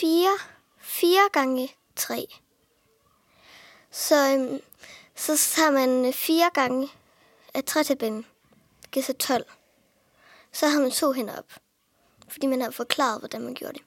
4, 0.00 0.28
4 0.78 1.10
gange 1.32 1.68
3, 1.96 2.26
så, 3.90 4.34
øhm, 4.34 4.60
så 5.16 5.32
tager 5.56 5.70
man 5.70 6.06
øh, 6.06 6.12
4 6.12 6.50
gange 6.54 6.88
af 7.54 7.64
trætabellen. 7.64 8.24
Det 8.82 8.90
giver 8.90 9.04
så 9.04 9.12
12. 9.12 9.44
Så 10.52 10.68
har 10.68 10.80
man 10.80 10.90
to 10.90 11.12
hænder 11.12 11.38
op 11.38 11.44
fordi 12.32 12.46
man 12.46 12.60
har 12.60 12.70
forklaret, 12.70 13.20
hvordan 13.20 13.42
man 13.42 13.54
gjorde 13.54 13.72
det. 13.72 13.82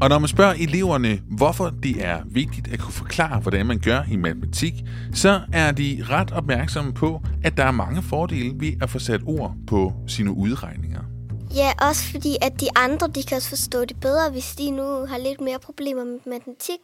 Og 0.00 0.08
når 0.08 0.18
man 0.18 0.28
spørger 0.28 0.52
eleverne, 0.52 1.22
hvorfor 1.36 1.70
det 1.82 2.04
er 2.04 2.22
vigtigt 2.26 2.68
at 2.68 2.78
kunne 2.78 2.92
forklare, 2.92 3.40
hvordan 3.40 3.66
man 3.66 3.78
gør 3.78 4.02
i 4.10 4.16
matematik, 4.16 4.74
så 5.12 5.40
er 5.52 5.72
de 5.72 6.04
ret 6.10 6.32
opmærksomme 6.32 6.94
på, 6.94 7.20
at 7.44 7.56
der 7.56 7.64
er 7.64 7.70
mange 7.70 8.02
fordele 8.02 8.54
ved 8.60 8.72
at 8.82 8.90
få 8.90 8.98
sat 8.98 9.20
ord 9.26 9.54
på 9.66 9.92
sine 10.06 10.30
udregninger. 10.32 11.13
Ja, 11.54 11.72
også 11.88 12.02
fordi, 12.12 12.36
at 12.42 12.60
de 12.60 12.68
andre 12.76 13.08
de 13.08 13.22
kan 13.22 13.36
også 13.36 13.48
forstå 13.48 13.84
det 13.84 14.00
bedre. 14.00 14.30
Hvis 14.30 14.54
de 14.54 14.70
nu 14.70 15.06
har 15.06 15.18
lidt 15.18 15.40
mere 15.40 15.58
problemer 15.58 16.04
med 16.04 16.18
matematik, 16.26 16.78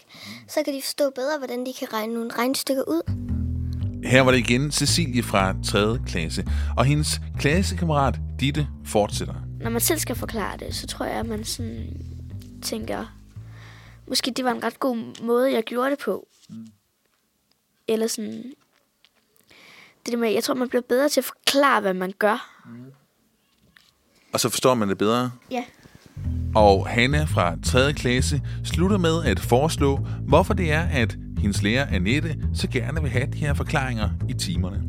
så 0.49 0.63
kan 0.65 0.75
de 0.75 0.83
forstå 0.83 1.11
bedre, 1.15 1.39
hvordan 1.39 1.67
de 1.67 1.73
kan 1.79 1.93
regne 1.93 2.15
nogle 2.15 2.31
regnestykker 2.39 2.83
ud. 2.83 3.03
Her 4.05 4.21
var 4.23 4.31
det 4.31 4.39
igen 4.39 4.73
Cecilie 4.73 5.23
fra 5.23 5.55
3. 5.65 5.99
klasse, 6.07 6.47
og 6.77 6.85
hendes 6.85 7.21
klassekammerat 7.39 8.15
Ditte 8.41 8.67
fortsætter 8.85 9.35
når 9.61 9.71
man 9.71 9.81
selv 9.81 9.99
skal 9.99 10.17
forklare 10.17 10.57
det, 10.57 10.75
så 10.75 10.87
tror 10.87 11.07
jeg, 11.07 11.15
at 11.15 11.27
man 11.27 11.45
sådan 11.45 12.03
tænker, 12.63 13.07
måske 14.07 14.31
det 14.31 14.45
var 14.45 14.51
en 14.51 14.65
ret 14.65 14.81
god 14.81 15.23
måde, 15.23 15.53
jeg 15.53 15.63
gjorde 15.63 15.91
det 15.91 15.99
på. 15.99 16.29
Mm. 16.49 16.67
Eller 17.89 18.07
sådan, 18.07 18.55
det 20.07 20.13
der 20.13 20.17
med, 20.17 20.31
jeg 20.31 20.45
tror, 20.45 20.55
man 20.55 20.69
bliver 20.69 20.83
bedre 20.83 21.09
til 21.09 21.21
at 21.21 21.25
forklare, 21.25 21.81
hvad 21.81 21.95
man 21.95 22.13
gør. 22.19 22.63
Mm. 22.67 22.93
Og 24.33 24.41
så 24.41 24.49
forstår 24.49 24.75
man 24.75 24.89
det 24.89 24.99
bedre? 24.99 25.31
Ja. 25.51 25.65
Og 26.55 26.89
Hanna 26.89 27.25
fra 27.25 27.57
3. 27.65 27.93
klasse 27.93 28.43
slutter 28.65 28.99
med 28.99 29.25
at 29.25 29.41
foreslå, 29.41 29.97
hvorfor 30.29 30.55
det 30.55 30.73
er, 30.73 30.83
at 30.83 31.17
hendes 31.39 31.63
lærer 31.63 31.87
Annette 31.87 32.37
så 32.55 32.69
gerne 32.69 33.03
vil 33.03 33.11
have 33.11 33.27
de 33.33 33.39
her 33.39 33.55
forklaringer 33.55 34.11
i 34.29 34.33
timerne. 34.33 34.83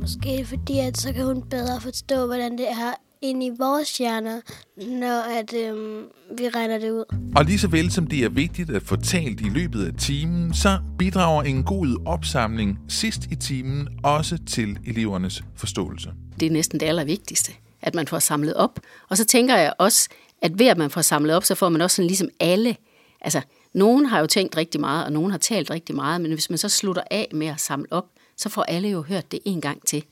Måske 0.00 0.44
fordi, 0.44 0.78
at 0.78 0.98
så 0.98 1.12
kan 1.12 1.24
hun 1.24 1.42
bedre 1.42 1.80
forstå, 1.80 2.26
hvordan 2.26 2.52
det 2.52 2.68
er 2.68 2.94
ind 3.22 3.44
i 3.44 3.50
vores 3.58 3.98
hjerner, 3.98 4.40
når 4.76 5.38
at, 5.38 5.54
øhm, 5.54 6.02
vi 6.38 6.48
regner 6.48 6.78
det 6.78 6.90
ud. 6.90 7.04
Og 7.36 7.44
lige 7.44 7.58
så 7.58 7.68
vel 7.68 7.90
som 7.90 8.06
det 8.06 8.24
er 8.24 8.28
vigtigt 8.28 8.70
at 8.70 8.82
få 8.82 8.96
talt 8.96 9.40
i 9.40 9.48
løbet 9.48 9.86
af 9.86 9.92
timen, 9.98 10.54
så 10.54 10.78
bidrager 10.98 11.42
en 11.42 11.64
god 11.64 12.02
opsamling 12.06 12.78
sidst 12.88 13.24
i 13.30 13.34
timen 13.34 13.88
også 14.02 14.38
til 14.46 14.78
elevernes 14.86 15.44
forståelse. 15.56 16.10
Det 16.40 16.46
er 16.46 16.50
næsten 16.50 16.80
det 16.80 16.86
allervigtigste, 16.86 17.52
at 17.82 17.94
man 17.94 18.08
får 18.08 18.18
samlet 18.18 18.54
op. 18.54 18.80
Og 19.08 19.16
så 19.16 19.24
tænker 19.24 19.56
jeg 19.56 19.72
også, 19.78 20.08
at 20.42 20.58
ved 20.58 20.66
at 20.66 20.78
man 20.78 20.90
får 20.90 21.02
samlet 21.02 21.36
op, 21.36 21.44
så 21.44 21.54
får 21.54 21.68
man 21.68 21.80
også 21.80 21.96
sådan 21.96 22.06
ligesom 22.06 22.28
alle. 22.40 22.76
Altså, 23.20 23.40
nogen 23.72 24.06
har 24.06 24.20
jo 24.20 24.26
tænkt 24.26 24.56
rigtig 24.56 24.80
meget, 24.80 25.04
og 25.04 25.12
nogen 25.12 25.30
har 25.30 25.38
talt 25.38 25.70
rigtig 25.70 25.94
meget, 25.94 26.20
men 26.20 26.32
hvis 26.32 26.50
man 26.50 26.58
så 26.58 26.68
slutter 26.68 27.02
af 27.10 27.28
med 27.32 27.46
at 27.46 27.60
samle 27.60 27.86
op, 27.90 28.06
så 28.36 28.48
får 28.48 28.62
alle 28.62 28.88
jo 28.88 29.02
hørt 29.02 29.32
det 29.32 29.40
en 29.44 29.60
gang 29.60 29.86
til. 29.86 30.04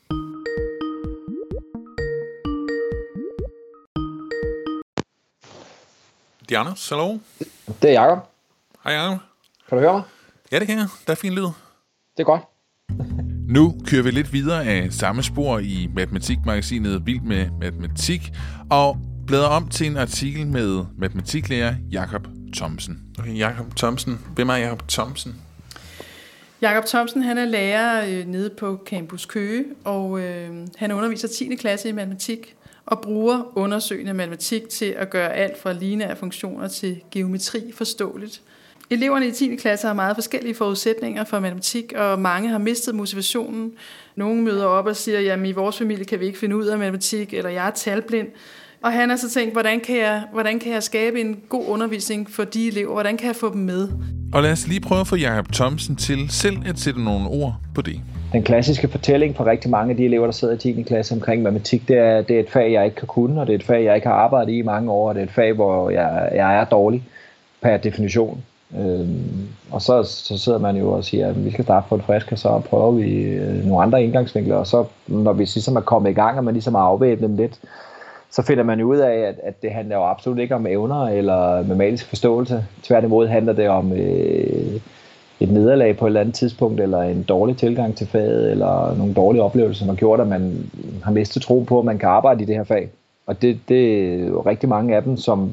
Det 6.49 6.55
er 6.55 6.61
Anders, 6.61 6.89
hallo. 6.89 7.19
Det 7.83 7.91
er 7.91 8.03
Jacob. 8.03 8.19
Hej 8.85 8.93
Jacob. 8.93 9.19
Kan 9.69 9.79
du 9.79 9.83
høre 9.83 9.93
mig? 9.93 10.03
Ja, 10.53 10.59
det 10.59 10.67
kan 10.67 10.79
jeg. 10.79 10.89
Der 11.07 11.13
er 11.13 11.17
fin 11.17 11.33
lyd. 11.33 11.43
Det 11.43 12.21
er 12.21 12.25
godt. 12.25 12.43
Nu 13.49 13.75
kører 13.87 14.03
vi 14.03 14.11
lidt 14.11 14.33
videre 14.33 14.65
af 14.65 14.93
samme 14.93 15.23
spor 15.23 15.59
i 15.59 15.89
matematikmagasinet 15.95 17.07
Vild 17.07 17.21
med 17.21 17.47
Matematik, 17.61 18.33
og 18.71 18.97
bladrer 19.27 19.47
om 19.47 19.69
til 19.69 19.87
en 19.87 19.97
artikel 19.97 20.47
med 20.47 20.85
matematiklærer 20.99 21.75
Jakob 21.91 22.29
Thomsen. 22.57 23.01
Okay, 23.19 23.39
Jakob 23.39 23.77
Thomsen. 23.77 24.19
Hvem 24.35 24.49
er 24.49 24.57
Jakob 24.57 24.89
Thomsen? 24.89 25.35
Jakob 26.63 26.85
Thomsen 26.85 27.23
han 27.23 27.39
er 27.39 27.45
lærer 27.45 28.07
øh, 28.09 28.27
nede 28.27 28.51
på 28.51 28.83
Campus 28.87 29.27
Køge, 29.27 29.65
og 29.85 30.21
øh, 30.21 30.51
han 30.77 30.93
underviser 30.93 31.29
10. 31.29 31.57
klasse 31.57 31.89
i 31.89 31.93
matematik 31.93 32.55
og 32.87 33.01
bruger 33.01 33.59
undersøgende 33.59 34.15
matematik 34.15 34.69
til 34.69 34.95
at 34.99 35.11
gøre 35.11 35.35
alt 35.35 35.63
fra 35.63 35.73
lineære 35.73 36.17
funktioner 36.17 36.69
til 36.69 37.01
geometri 37.11 37.73
forståeligt. 37.75 38.43
Eleverne 38.91 39.27
i 39.27 39.31
10. 39.31 39.57
klasse 39.57 39.87
har 39.87 39.95
meget 39.95 40.17
forskellige 40.17 40.55
forudsætninger 40.55 41.25
for 41.25 41.41
matematik, 41.41 41.93
og 41.97 42.19
mange 42.19 42.49
har 42.49 42.59
mistet 42.59 42.95
motivationen. 42.95 43.73
Nogle 44.17 44.43
møder 44.43 44.65
op 44.65 44.87
og 44.87 44.97
siger, 44.97 45.33
at 45.35 45.47
i 45.47 45.53
vores 45.53 45.79
familie 45.79 46.05
kan 46.05 46.21
vi 46.21 46.27
ikke 46.27 46.39
finde 46.39 46.57
ud 46.57 46.67
af 46.67 46.79
matematik, 46.79 47.35
eller 47.35 47.51
jeg 47.51 47.67
er 47.67 47.71
talblind. 47.71 48.29
Og 48.83 48.93
han 48.93 49.11
har 49.11 49.17
så 49.17 49.31
tænkt, 49.31 49.53
hvordan 49.53 49.81
kan, 49.81 49.97
jeg, 49.97 50.23
hvordan 50.33 50.59
kan 50.59 50.73
jeg 50.73 50.83
skabe 50.83 51.21
en 51.21 51.41
god 51.49 51.65
undervisning 51.69 52.31
for 52.31 52.45
de 52.45 52.69
elever? 52.69 52.93
Hvordan 52.93 53.17
kan 53.17 53.27
jeg 53.27 53.37
få 53.37 53.53
dem 53.53 53.61
med? 53.61 53.89
Og 54.33 54.43
lad 54.43 54.53
os 54.53 54.69
lige 54.69 54.81
prøve 54.81 55.01
at 55.01 55.07
få 55.07 55.17
Jacob 55.17 55.53
Thomsen 55.53 55.97
til 55.97 56.19
selv 56.31 56.57
at 56.67 56.79
sætte 56.79 57.05
nogle 57.05 57.29
ord 57.29 57.55
på 57.75 57.83
det. 57.83 58.01
Den 58.33 58.43
klassiske 58.43 58.89
fortælling 58.89 59.37
for 59.37 59.47
rigtig 59.47 59.71
mange 59.71 59.91
af 59.91 59.97
de 59.97 60.05
elever, 60.05 60.25
der 60.25 60.33
sidder 60.33 60.55
i 60.55 60.59
10. 60.59 60.83
klasse 60.83 61.15
omkring 61.15 61.43
matematik, 61.43 61.89
det 61.89 61.99
er, 61.99 62.23
det 62.23 62.37
er 62.37 62.41
et 62.41 62.51
fag, 62.51 62.73
jeg 62.73 62.85
ikke 62.85 62.97
kan 62.97 63.09
kunne, 63.09 63.41
og 63.41 63.47
det 63.47 63.53
er 63.53 63.59
et 63.59 63.65
fag, 63.65 63.85
jeg 63.85 63.95
ikke 63.95 64.07
har 64.07 64.15
arbejdet 64.15 64.53
i 64.53 64.59
i 64.59 64.63
mange 64.63 64.91
år, 64.91 65.09
og 65.09 65.15
det 65.15 65.21
er 65.21 65.27
et 65.27 65.33
fag, 65.33 65.53
hvor 65.53 65.91
jeg, 65.91 66.31
jeg 66.35 66.61
er 66.61 66.65
dårlig 66.65 67.03
per 67.63 67.77
definition. 67.77 68.45
Øhm, 68.77 69.49
og 69.71 69.83
så, 69.83 70.03
så 70.03 70.39
sidder 70.39 70.59
man 70.59 70.77
jo 70.77 70.93
og 70.93 71.05
siger, 71.05 71.29
at 71.29 71.45
vi 71.45 71.51
skal 71.51 71.65
starte 71.65 71.87
på 71.89 71.95
en 71.95 72.03
frisk, 72.03 72.33
og 72.33 72.39
så 72.39 72.63
prøver 72.71 72.91
vi 72.91 73.23
øh, 73.23 73.65
nogle 73.65 73.83
andre 73.83 74.05
indgangsvinkler, 74.05 74.57
og 74.57 74.67
så 74.67 74.85
når 75.07 75.33
vi 75.33 75.45
ligesom 75.45 75.77
er 75.77 75.81
kommet 75.81 76.11
i 76.11 76.15
gang, 76.15 76.39
og 76.39 76.45
man 76.45 76.55
ligesom 76.55 76.75
har 76.75 76.83
afvæbnet 76.83 77.29
dem 77.29 77.37
lidt, 77.37 77.61
så 78.31 78.43
finder 78.43 78.65
man 78.65 78.83
ud 78.83 78.97
af, 78.97 79.15
at, 79.15 79.35
at 79.43 79.63
det 79.63 79.71
handler 79.71 79.97
jo 79.97 80.05
absolut 80.05 80.39
ikke 80.39 80.55
om 80.55 80.67
evner 80.67 81.03
eller 81.03 81.63
matematisk 81.63 82.07
forståelse. 82.07 82.65
Tværtimod 82.83 83.27
handler 83.27 83.53
det 83.53 83.69
om 83.69 83.93
øh, 83.93 84.81
et 85.41 85.51
nederlag 85.51 85.97
på 85.97 86.07
et 86.07 86.09
eller 86.09 86.21
andet 86.21 86.35
tidspunkt, 86.35 86.81
eller 86.81 87.03
en 87.03 87.23
dårlig 87.23 87.57
tilgang 87.57 87.97
til 87.97 88.07
faget, 88.07 88.51
eller 88.51 88.95
nogle 88.97 89.15
dårlige 89.15 89.43
oplevelser, 89.43 89.79
som 89.79 89.89
har 89.89 89.97
gjort, 89.97 90.21
at 90.21 90.27
man 90.29 90.71
har 91.05 91.13
mistet 91.13 91.43
tro 91.43 91.61
på, 91.61 91.79
at 91.79 91.85
man 91.85 91.99
kan 91.99 92.09
arbejde 92.09 92.43
i 92.43 92.47
det 92.47 92.57
her 92.57 92.65
fag. 92.65 92.89
Og 93.27 93.43
det, 93.43 93.59
det 93.69 94.05
er 94.05 94.27
jo 94.27 94.41
rigtig 94.41 94.69
mange 94.69 94.97
af 94.97 95.03
dem, 95.03 95.17
som 95.17 95.53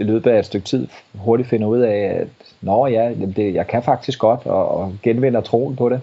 i 0.00 0.02
løbet 0.02 0.30
af 0.30 0.38
et 0.38 0.44
stykke 0.44 0.64
tid 0.64 0.88
hurtigt 1.14 1.48
finder 1.48 1.66
ud 1.66 1.78
af, 1.78 2.20
at 2.20 2.28
nå 2.60 2.86
ja, 2.86 3.10
det, 3.36 3.54
jeg 3.54 3.66
kan 3.66 3.82
faktisk 3.82 4.18
godt, 4.18 4.46
og, 4.46 4.68
og 4.68 4.92
genvinder 5.02 5.40
troen 5.40 5.76
på 5.76 5.88
det. 5.88 6.00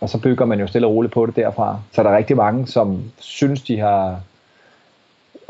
Og 0.00 0.08
så 0.08 0.20
bygger 0.20 0.44
man 0.44 0.60
jo 0.60 0.66
stille 0.66 0.86
og 0.86 0.94
roligt 0.94 1.14
på 1.14 1.26
det 1.26 1.36
derfra. 1.36 1.78
Så 1.92 2.02
der 2.02 2.10
er 2.10 2.16
rigtig 2.16 2.36
mange, 2.36 2.66
som 2.66 3.02
synes, 3.18 3.62
de 3.62 3.78
har 3.78 4.20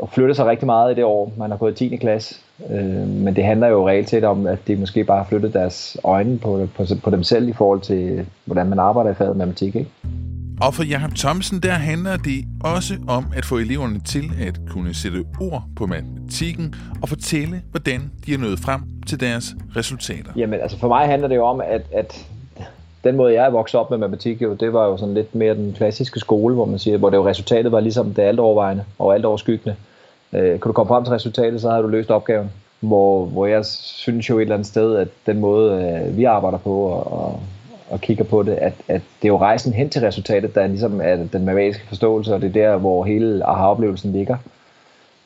flyttet 0.07 0.35
sig 0.35 0.45
rigtig 0.45 0.65
meget 0.65 0.91
i 0.91 0.95
det 0.95 1.03
år, 1.03 1.31
man 1.37 1.49
har 1.49 1.57
gået 1.57 1.81
i 1.81 1.89
10. 1.89 1.95
klasse. 1.95 2.35
Øh, 2.69 3.07
men 3.07 3.35
det 3.35 3.43
handler 3.43 3.67
jo 3.67 3.87
reelt 3.87 4.09
set 4.09 4.23
om, 4.23 4.47
at 4.47 4.59
de 4.67 4.75
måske 4.75 5.03
bare 5.03 5.17
har 5.17 5.25
flyttet 5.25 5.53
deres 5.53 5.97
øjne 6.03 6.37
på, 6.37 6.67
på, 6.75 6.83
på 7.03 7.09
dem 7.09 7.23
selv 7.23 7.49
i 7.49 7.53
forhold 7.53 7.81
til, 7.81 8.25
hvordan 8.45 8.69
man 8.69 8.79
arbejder 8.79 9.11
i 9.11 9.13
faget 9.13 9.37
matematik. 9.37 9.75
Ikke? 9.75 9.89
Og 10.61 10.73
for 10.73 10.83
Jakob 10.83 11.15
Thomsen, 11.15 11.59
der 11.59 11.71
handler 11.71 12.17
det 12.17 12.45
også 12.63 12.93
om 13.07 13.25
at 13.35 13.45
få 13.45 13.57
eleverne 13.57 13.99
til 13.99 14.31
at 14.47 14.59
kunne 14.69 14.93
sætte 14.93 15.23
ord 15.41 15.63
på 15.75 15.85
matematikken 15.85 16.75
og 17.01 17.09
fortælle, 17.09 17.61
hvordan 17.71 18.11
de 18.25 18.33
er 18.33 18.37
nået 18.37 18.59
frem 18.59 18.81
til 19.07 19.19
deres 19.19 19.55
resultater. 19.75 20.31
Jamen, 20.35 20.59
altså 20.59 20.79
for 20.79 20.87
mig 20.87 21.07
handler 21.07 21.27
det 21.27 21.35
jo 21.35 21.45
om, 21.45 21.61
at, 21.61 21.81
at 21.93 22.27
den 23.03 23.15
måde, 23.15 23.33
jeg 23.33 23.45
er 23.45 23.49
vokset 23.49 23.79
op 23.79 23.89
med 23.89 23.97
matematik, 23.97 24.41
jo, 24.41 24.53
det 24.53 24.73
var 24.73 24.85
jo 24.85 24.97
sådan 24.97 25.13
lidt 25.13 25.35
mere 25.35 25.55
den 25.55 25.73
klassiske 25.73 26.19
skole, 26.19 26.55
hvor 26.55 26.65
man 26.65 26.79
siger, 26.79 26.97
hvor 26.97 27.09
det 27.09 27.17
jo 27.17 27.27
resultatet 27.27 27.71
var 27.71 27.79
ligesom 27.79 28.13
det 28.13 28.23
alt 28.23 28.39
overvejende 28.39 28.83
og 28.99 29.13
alt 29.13 29.25
overskyggende. 29.25 29.75
Øh, 30.33 30.49
kan 30.49 30.59
du 30.59 30.71
komme 30.71 30.87
frem 30.87 31.03
til 31.03 31.13
resultatet, 31.13 31.61
så 31.61 31.69
har 31.69 31.81
du 31.81 31.87
løst 31.87 32.11
opgaven. 32.11 32.51
Hvor, 32.79 33.25
hvor 33.25 33.45
jeg 33.45 33.65
synes 33.65 34.29
jo 34.29 34.37
et 34.37 34.41
eller 34.41 34.55
andet 34.55 34.67
sted, 34.67 34.95
at 34.95 35.07
den 35.25 35.39
måde, 35.39 35.83
øh, 35.83 36.17
vi 36.17 36.23
arbejder 36.23 36.57
på 36.57 36.75
og, 36.75 37.13
og, 37.13 37.39
og 37.89 38.01
kigger 38.01 38.23
på 38.23 38.43
det, 38.43 38.51
at, 38.53 38.73
at 38.87 39.01
det 39.21 39.27
er 39.27 39.33
jo 39.33 39.37
rejsen 39.37 39.73
hen 39.73 39.89
til 39.89 40.01
resultatet, 40.01 40.55
der 40.55 40.67
ligesom 40.67 41.01
er 41.01 41.15
den 41.15 41.45
matematiske 41.45 41.87
forståelse, 41.87 42.33
og 42.33 42.41
det 42.41 42.47
er 42.47 42.69
der, 42.69 42.77
hvor 42.77 43.03
hele 43.03 43.45
aha-oplevelsen 43.45 44.11
ligger. 44.11 44.37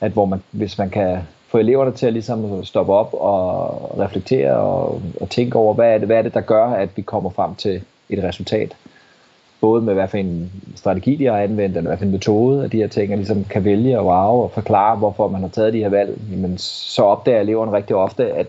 At 0.01 0.11
hvor 0.11 0.25
man, 0.25 0.41
hvis 0.51 0.77
man 0.77 0.89
kan 0.89 1.17
få 1.47 1.57
eleverne 1.57 1.91
til 1.91 2.07
at 2.07 2.13
ligesom 2.13 2.63
stoppe 2.63 2.93
op 2.93 3.13
og 3.13 3.99
reflektere 3.99 4.51
og, 4.53 5.01
og 5.21 5.29
tænke 5.29 5.55
over, 5.55 5.73
hvad 5.73 5.93
er, 5.93 5.97
det, 5.97 6.07
hvad 6.07 6.17
er 6.17 6.21
det, 6.21 6.33
der 6.33 6.41
gør, 6.41 6.65
at 6.65 6.89
vi 6.95 7.01
kommer 7.01 7.29
frem 7.29 7.55
til 7.55 7.81
et 8.09 8.23
resultat. 8.23 8.75
Både 9.61 9.81
med 9.81 9.93
hvad 9.93 10.07
for 10.07 10.17
en 10.17 10.51
strategi, 10.75 11.15
de 11.15 11.25
har 11.25 11.37
anvendt, 11.37 11.77
eller 11.77 11.89
hvad 11.89 11.97
for 11.97 12.05
en 12.05 12.11
metode, 12.11 12.65
at 12.65 12.71
de 12.71 12.77
her 12.77 12.87
ting, 12.87 13.15
ligesom 13.15 13.43
kan 13.43 13.65
vælge 13.65 13.99
og 13.99 14.05
wow 14.05 14.43
og 14.43 14.51
forklare, 14.51 14.95
hvorfor 14.95 15.27
man 15.27 15.41
har 15.41 15.49
taget 15.49 15.73
de 15.73 15.79
her 15.79 15.89
valg. 15.89 16.17
Men 16.29 16.57
så 16.57 17.03
opdager 17.03 17.41
eleverne 17.41 17.71
rigtig 17.71 17.95
ofte, 17.95 18.31
at 18.31 18.47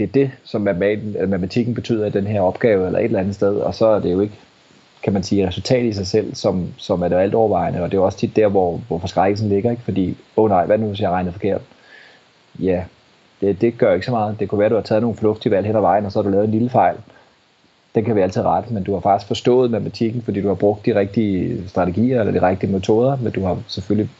det 0.00 0.08
er 0.08 0.12
det, 0.12 0.30
som 0.44 0.60
matematikken 0.60 1.74
betyder 1.74 2.06
i 2.06 2.10
den 2.10 2.26
her 2.26 2.40
opgave, 2.40 2.86
eller 2.86 2.98
et 2.98 3.04
eller 3.04 3.18
andet 3.18 3.34
sted, 3.34 3.56
og 3.56 3.74
så 3.74 3.86
er 3.86 4.00
det 4.00 4.12
jo 4.12 4.20
ikke 4.20 4.38
kan 5.02 5.12
man 5.12 5.22
sige, 5.22 5.46
resultat 5.46 5.84
i 5.84 5.92
sig 5.92 6.06
selv, 6.06 6.34
som, 6.34 6.68
som 6.76 7.02
er 7.02 7.08
det 7.08 7.16
alt 7.16 7.34
overvejende, 7.34 7.82
og 7.82 7.90
det 7.90 7.96
er 7.96 8.02
også 8.02 8.18
tit 8.18 8.36
der, 8.36 8.48
hvor, 8.48 8.80
hvor 8.88 8.98
forskrækkelsen 8.98 9.48
ligger, 9.48 9.70
ikke? 9.70 9.82
fordi, 9.82 10.16
åh 10.36 10.44
oh 10.44 10.50
nej, 10.50 10.66
hvad 10.66 10.78
nu, 10.78 10.86
hvis 10.86 11.00
jeg 11.00 11.10
regner 11.10 11.32
forkert? 11.32 11.60
Ja, 12.58 12.84
det, 13.40 13.60
det 13.60 13.78
gør 13.78 13.94
ikke 13.94 14.06
så 14.06 14.12
meget. 14.12 14.40
Det 14.40 14.48
kunne 14.48 14.58
være, 14.58 14.66
at 14.66 14.70
du 14.70 14.76
har 14.76 14.82
taget 14.82 15.02
nogle 15.02 15.16
fornuftige 15.16 15.52
valg 15.52 15.66
hen 15.66 15.76
ad 15.76 15.80
vejen, 15.80 16.06
og 16.06 16.12
så 16.12 16.18
har 16.18 16.22
du 16.22 16.30
lavet 16.30 16.44
en 16.44 16.50
lille 16.50 16.70
fejl. 16.70 16.96
Den 17.94 18.04
kan 18.04 18.16
vi 18.16 18.20
altid 18.20 18.42
rette, 18.42 18.74
men 18.74 18.82
du 18.82 18.92
har 18.92 19.00
faktisk 19.00 19.28
forstået 19.28 19.70
matematikken, 19.70 20.22
fordi 20.22 20.40
du 20.40 20.48
har 20.48 20.54
brugt 20.54 20.86
de 20.86 20.94
rigtige 20.94 21.68
strategier 21.68 22.20
eller 22.20 22.40
de 22.40 22.46
rigtige 22.48 22.72
metoder, 22.72 23.16
men 23.16 23.32
du 23.32 23.44
har 23.44 23.58
selvfølgelig 23.66 24.10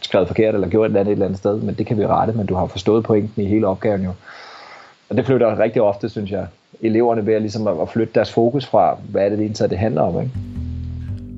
skrevet 0.00 0.28
forkert 0.28 0.54
eller 0.54 0.68
gjort 0.68 0.90
et 0.90 0.90
eller 0.90 1.00
andet 1.00 1.10
et 1.10 1.12
eller 1.12 1.26
andet 1.26 1.38
sted, 1.38 1.60
men 1.60 1.74
det 1.74 1.86
kan 1.86 1.98
vi 1.98 2.06
rette, 2.06 2.32
men 2.32 2.46
du 2.46 2.54
har 2.54 2.66
forstået 2.66 3.04
pointen 3.04 3.42
i 3.42 3.46
hele 3.46 3.66
opgaven 3.66 4.04
jo. 4.04 4.12
Og 5.12 5.18
det 5.18 5.26
flytter 5.26 5.58
rigtig 5.58 5.82
ofte, 5.82 6.08
synes 6.08 6.30
jeg, 6.30 6.46
eleverne 6.80 7.26
ved 7.26 7.34
at, 7.34 7.42
ligesom 7.42 7.66
at 7.66 7.88
flytte 7.92 8.14
deres 8.14 8.32
fokus 8.32 8.66
fra, 8.66 8.98
hvad 9.08 9.24
er 9.24 9.28
det 9.28 9.38
egentlig, 9.38 9.70
det 9.70 9.78
handler 9.78 10.02
om. 10.02 10.22
Ikke? 10.22 10.34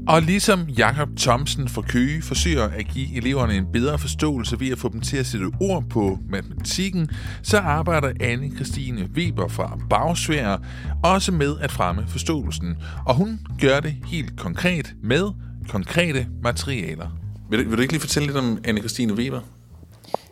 Og 0.09 0.23
ligesom 0.23 0.69
Jakob 0.79 1.09
Thomsen 1.19 1.69
fra 1.69 1.83
Køge 1.83 2.23
forsøger 2.23 2.65
at 2.65 2.87
give 2.95 3.17
eleverne 3.17 3.55
en 3.55 3.67
bedre 3.73 3.99
forståelse 3.99 4.61
ved 4.61 4.71
at 4.73 4.79
få 4.79 4.89
dem 4.89 5.01
til 5.01 5.17
at 5.17 5.27
sætte 5.27 5.47
ord 5.61 5.85
på 5.91 6.19
matematikken, 6.29 7.11
så 7.43 7.59
arbejder 7.59 8.13
anne 8.21 8.51
Christine 8.57 9.09
Weber 9.17 9.49
fra 9.49 9.79
Bagsvær 9.91 10.57
også 11.05 11.33
med 11.33 11.55
at 11.61 11.73
fremme 11.73 12.05
forståelsen. 12.09 12.77
Og 13.07 13.15
hun 13.15 13.41
gør 13.61 13.81
det 13.81 13.95
helt 14.07 14.37
konkret 14.37 14.95
med 15.03 15.25
konkrete 15.69 16.27
materialer. 16.43 17.07
Vil 17.51 17.65
du, 17.65 17.69
vil 17.69 17.77
du 17.77 17.83
ikke 17.83 17.93
lige 17.93 18.01
fortælle 18.01 18.27
lidt 18.27 18.39
om 18.39 18.59
anne 18.65 18.81
Christine 18.81 19.15
Weber? 19.15 19.41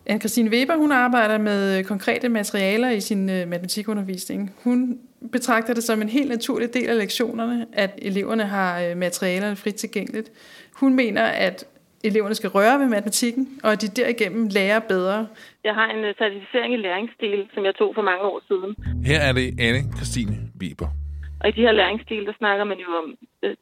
Anne 0.07 0.21
Christine 0.21 0.51
Weber 0.51 0.77
hun 0.77 0.93
arbejder 0.93 1.39
med 1.39 1.85
konkrete 1.85 2.29
materialer 2.29 2.91
i 2.91 3.01
sin 3.01 3.31
øh, 3.31 3.49
matematikundervisning. 3.49 4.55
Hun 4.65 4.99
betragter 5.33 5.75
det 5.75 5.83
som 5.83 6.03
en 6.03 6.09
helt 6.09 6.29
naturlig 6.29 6.75
del 6.75 6.89
af 6.89 6.99
lektionerne, 6.99 7.67
at 7.73 7.99
eleverne 8.03 8.43
har 8.43 8.83
øh, 8.83 8.97
materialerne 8.97 9.57
frit 9.57 9.75
tilgængeligt. 9.75 10.31
Hun 10.81 10.95
mener, 10.95 11.25
at 11.25 11.65
eleverne 12.05 12.35
skal 12.35 12.51
røre 12.51 12.79
ved 12.79 12.89
matematikken, 12.89 13.61
og 13.65 13.73
at 13.73 13.83
de 13.83 13.89
derigennem 14.03 14.49
lærer 14.51 14.81
bedre. 14.81 15.27
Jeg 15.65 15.75
har 15.75 15.91
en 15.91 16.05
øh, 16.05 16.15
certificering 16.15 16.75
i 16.75 16.77
læringsstil, 16.77 17.49
som 17.55 17.65
jeg 17.65 17.75
tog 17.75 17.95
for 17.95 18.03
mange 18.03 18.23
år 18.23 18.41
siden. 18.49 18.71
Her 19.05 19.21
er 19.21 19.33
det 19.33 19.61
anne 19.61 19.81
Christine 19.97 20.37
Weber. 20.61 20.89
Og 21.41 21.49
i 21.49 21.53
de 21.53 21.61
her 21.61 21.73
læringsstil, 21.73 22.27
der 22.27 22.33
snakker 22.39 22.65
man 22.65 22.79
jo 22.79 22.89
om 23.03 23.07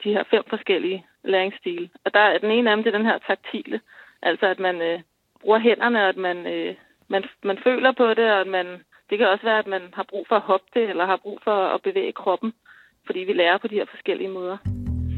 de 0.05 0.09
her 0.15 0.25
fem 0.31 0.43
forskellige 0.49 1.05
læringsstil. 1.25 1.91
Og 2.05 2.15
der 2.15 2.21
er 2.21 2.39
den 2.39 2.51
ene 2.51 2.71
af 2.71 2.77
dem, 2.77 2.85
det 2.85 2.95
er 2.95 2.99
den 2.99 3.07
her 3.07 3.19
taktile. 3.27 3.81
Altså 4.23 4.47
at 4.47 4.59
man 4.59 4.77
øh, 4.83 5.01
bruger 5.41 5.59
hænderne, 5.59 5.99
og 6.03 6.09
at 6.09 6.17
man, 6.17 6.37
øh, 6.55 6.75
man, 7.09 7.23
man 7.45 7.59
føler 7.65 7.93
på 7.93 8.07
det, 8.19 8.27
og 8.35 8.41
at 8.41 8.47
man, 8.47 8.67
det 9.11 9.19
kan 9.19 9.27
også 9.29 9.45
være, 9.45 9.59
at 9.59 9.67
man 9.67 9.83
har 9.93 10.07
brug 10.11 10.25
for 10.29 10.37
at 10.37 10.49
hoppe 10.51 10.67
det, 10.75 10.91
eller 10.91 11.07
har 11.07 11.21
brug 11.23 11.39
for 11.45 11.57
at 11.75 11.83
bevæge 11.83 12.13
kroppen, 12.13 12.53
fordi 13.07 13.21
vi 13.21 13.33
lærer 13.33 13.59
på 13.59 13.69
de 13.69 13.75
her 13.75 13.87
forskellige 13.95 14.29
måder. 14.39 14.57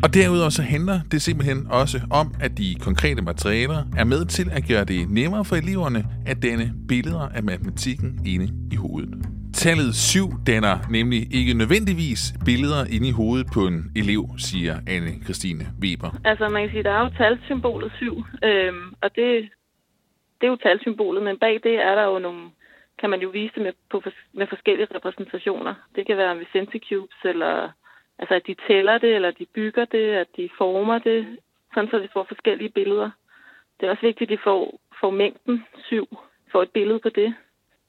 Og 0.05 0.14
derudover 0.14 0.50
så 0.50 0.62
handler 0.62 0.99
det 1.12 1.23
simpelthen 1.23 1.67
også 1.71 1.99
om, 2.21 2.26
at 2.41 2.59
de 2.59 2.75
konkrete 2.81 3.23
materialer 3.23 3.81
er 3.99 4.05
med 4.05 4.25
til 4.25 4.47
at 4.57 4.62
gøre 4.69 4.85
det 4.85 5.00
nemmere 5.11 5.45
for 5.45 5.57
eleverne 5.57 6.00
at 6.26 6.43
danne 6.43 6.67
billeder 6.88 7.29
af 7.37 7.43
matematikken 7.43 8.11
inde 8.26 8.49
i 8.73 8.76
hovedet. 8.76 9.14
Tallet 9.55 9.95
7 9.95 10.29
danner 10.47 10.76
nemlig 10.91 11.21
ikke 11.38 11.55
nødvendigvis 11.55 12.23
billeder 12.45 12.83
inde 12.95 13.09
i 13.09 13.17
hovedet 13.21 13.47
på 13.55 13.61
en 13.71 13.81
elev, 13.97 14.23
siger 14.38 14.75
anne 14.95 15.12
Christine 15.25 15.64
Weber. 15.83 16.11
Altså 16.25 16.49
man 16.49 16.62
kan 16.62 16.71
sige, 16.71 16.83
der 16.83 16.95
er 16.99 17.02
jo 17.07 17.11
talsymbolet 17.19 17.93
7, 17.97 18.25
øhm, 18.45 18.85
og 19.02 19.09
det, 19.17 19.49
det 20.43 20.49
er 20.49 20.51
jo 20.51 20.57
talsymbolet, 20.57 21.23
men 21.23 21.39
bag 21.39 21.61
det 21.63 21.75
er 21.75 21.95
der 21.95 22.05
jo 22.05 22.19
nogle, 22.19 22.51
kan 22.99 23.11
man 23.11 23.21
jo 23.21 23.29
vise 23.29 23.55
det 23.55 23.63
med, 23.63 23.73
på, 23.91 24.03
med 24.33 24.47
forskellige 24.47 24.89
repræsentationer. 24.95 25.75
Det 25.97 26.07
kan 26.07 26.17
være 26.17 26.35
med 26.35 26.81
Cubes, 26.89 27.25
eller 27.25 27.71
altså 28.19 28.35
at 28.35 28.47
de 28.47 28.55
tæller 28.69 28.99
det, 28.99 29.15
eller 29.15 29.31
de 29.31 29.47
bygger 29.47 29.85
det, 29.85 30.15
at 30.15 30.29
de 30.37 30.49
former 30.59 30.99
det, 30.99 31.39
sådan 31.75 31.91
så 31.91 31.99
de 31.99 32.09
får 32.13 32.25
forskellige 32.25 32.69
billeder. 32.69 33.11
Det 33.81 33.87
er 33.87 33.91
også 33.91 34.07
vigtigt, 34.07 34.31
at 34.31 34.39
de 34.39 34.43
får, 34.45 34.81
får 35.01 35.11
mængden 35.11 35.65
7, 35.85 36.19
får 36.53 36.63
et 36.63 36.71
billede 36.71 36.99
på 36.99 37.09
det. 37.09 37.35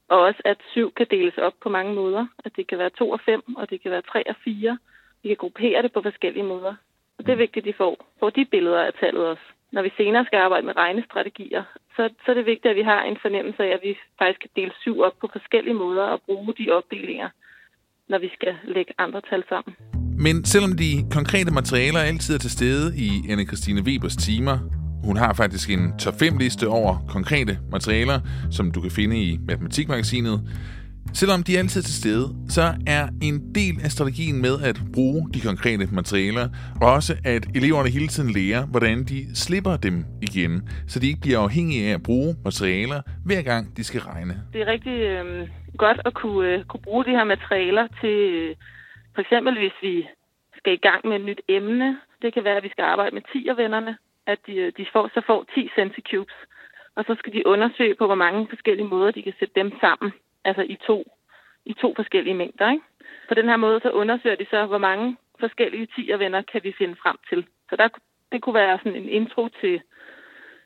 Og 0.09 0.19
også, 0.19 0.41
at 0.45 0.57
7 0.71 0.91
kan 0.91 1.07
deles 1.11 1.37
op 1.37 1.53
på 1.61 1.69
mange 1.69 1.93
måder. 1.93 2.27
At 2.45 2.55
det 2.55 2.67
kan 2.67 2.77
være 2.77 2.89
2 2.89 3.09
og 3.09 3.19
5, 3.19 3.55
og 3.57 3.69
det 3.69 3.81
kan 3.81 3.91
være 3.91 4.01
3 4.01 4.29
og 4.29 4.35
4. 4.43 4.77
Vi 5.23 5.27
kan 5.27 5.37
gruppere 5.37 5.81
det 5.81 5.93
på 5.93 6.01
forskellige 6.01 6.43
måder. 6.43 6.75
Og 7.17 7.25
det 7.25 7.31
er 7.31 7.35
vigtigt, 7.35 7.63
at 7.63 7.67
de 7.67 7.77
får, 7.77 8.05
får 8.19 8.29
de 8.29 8.45
billeder 8.45 8.81
af 8.83 8.93
tallet 8.93 9.25
også. 9.27 9.43
Når 9.75 9.81
vi 9.81 9.91
senere 9.97 10.25
skal 10.25 10.39
arbejde 10.45 10.65
med 10.65 10.75
regnestrategier, 10.83 11.63
så, 11.95 12.01
så 12.23 12.27
er 12.31 12.35
det 12.35 12.45
vigtigt, 12.45 12.71
at 12.71 12.79
vi 12.81 12.85
har 12.91 13.01
en 13.03 13.17
fornemmelse 13.21 13.63
af, 13.63 13.71
at 13.77 13.81
vi 13.83 13.93
faktisk 14.19 14.39
kan 14.43 14.53
dele 14.55 14.73
7 14.81 14.99
op 15.07 15.15
på 15.21 15.27
forskellige 15.31 15.79
måder 15.83 16.05
og 16.13 16.21
bruge 16.27 16.53
de 16.59 16.65
opdelinger, 16.77 17.29
når 18.11 18.19
vi 18.25 18.29
skal 18.33 18.53
lægge 18.75 18.93
andre 18.97 19.21
tal 19.29 19.43
sammen. 19.49 19.75
Men 20.25 20.35
selvom 20.45 20.73
de 20.83 20.91
konkrete 21.17 21.51
materialer 21.59 21.99
altid 21.99 22.35
er 22.35 22.41
til 22.45 22.51
stede 22.59 22.85
i 23.07 23.09
anne 23.31 23.45
Christine 23.49 23.81
Webers 23.87 24.17
timer, 24.27 24.55
hun 25.07 25.17
har 25.17 25.33
faktisk 25.33 25.67
en 25.69 25.85
top 26.03 26.15
5 26.19 26.37
liste 26.43 26.65
over 26.67 26.93
konkrete 27.15 27.53
materialer, 27.71 28.17
som 28.51 28.71
du 28.71 28.79
kan 28.81 28.91
finde 28.91 29.15
i 29.27 29.29
Matematikmagasinet. 29.49 30.37
Selvom 31.21 31.43
de 31.43 31.51
er 31.55 31.59
altid 31.59 31.81
til 31.81 31.95
stede, 32.01 32.25
så 32.57 32.65
er 32.97 33.03
en 33.29 33.37
del 33.59 33.75
af 33.85 33.91
strategien 33.97 34.37
med 34.45 34.55
at 34.69 34.77
bruge 34.95 35.21
de 35.33 35.39
konkrete 35.49 35.85
materialer, 35.99 36.45
og 36.81 36.87
også 36.97 37.13
at 37.33 37.43
eleverne 37.57 37.89
hele 37.97 38.07
tiden 38.07 38.29
lærer, 38.37 38.61
hvordan 38.73 38.97
de 39.11 39.19
slipper 39.43 39.75
dem 39.87 39.97
igen, 40.27 40.53
så 40.91 40.95
de 40.99 41.07
ikke 41.07 41.23
bliver 41.25 41.39
afhængige 41.47 41.81
af 41.89 41.93
at 41.93 42.03
bruge 42.09 42.31
materialer, 42.47 42.99
hver 43.27 43.41
gang 43.51 43.63
de 43.77 43.83
skal 43.83 44.01
regne. 44.01 44.33
Det 44.53 44.61
er 44.61 44.67
rigtig 44.75 44.97
øh, 45.13 45.47
godt 45.77 45.99
at 46.05 46.13
kunne, 46.13 46.47
øh, 46.49 46.65
kunne 46.69 46.85
bruge 46.87 47.05
de 47.05 47.15
her 47.17 47.23
materialer 47.23 47.85
til, 48.01 48.17
øh, 48.39 48.55
for 49.15 49.21
eksempel 49.21 49.53
hvis 49.61 49.77
vi 49.81 49.95
skal 50.57 50.73
i 50.73 50.83
gang 50.87 51.01
med 51.07 51.15
et 51.19 51.25
nyt 51.29 51.41
emne. 51.47 51.89
Det 52.21 52.33
kan 52.33 52.43
være, 52.43 52.57
at 52.57 52.63
vi 52.63 52.73
skal 52.75 52.85
arbejde 52.93 53.15
med 53.15 53.23
10 53.33 53.47
vennerne 53.61 53.93
at 54.27 54.39
de, 54.47 54.55
øh, 54.55 54.73
de 54.77 54.85
får, 54.93 55.09
så 55.13 55.21
får 55.27 55.45
10 55.55 55.69
centicubes, 55.75 56.37
og 56.95 57.03
så 57.07 57.15
skal 57.19 57.33
de 57.33 57.47
undersøge 57.47 57.95
på, 57.95 58.05
hvor 58.05 58.21
mange 58.25 58.47
forskellige 58.49 58.87
måder 58.87 59.11
de 59.11 59.23
kan 59.23 59.33
sætte 59.39 59.55
dem 59.55 59.71
sammen, 59.79 60.11
altså 60.45 60.61
i 60.61 60.77
to, 60.87 61.03
i 61.65 61.73
to 61.73 61.93
forskellige 61.95 62.33
mængder. 62.33 62.71
Ikke? 62.71 62.83
På 63.27 63.33
den 63.33 63.49
her 63.49 63.57
måde 63.57 63.79
så 63.79 63.89
undersøger 63.89 64.35
de 64.35 64.45
så, 64.49 64.65
hvor 64.65 64.77
mange 64.77 65.17
forskellige 65.39 65.87
10 65.95 66.11
venner 66.19 66.41
kan 66.41 66.63
vi 66.63 66.73
finde 66.77 66.95
frem 66.95 67.17
til. 67.29 67.45
Så 67.69 67.75
der, 67.75 67.87
det 68.31 68.41
kunne 68.41 68.55
være 68.55 68.77
sådan 68.77 68.95
en 68.95 69.09
intro 69.09 69.47
til, 69.61 69.81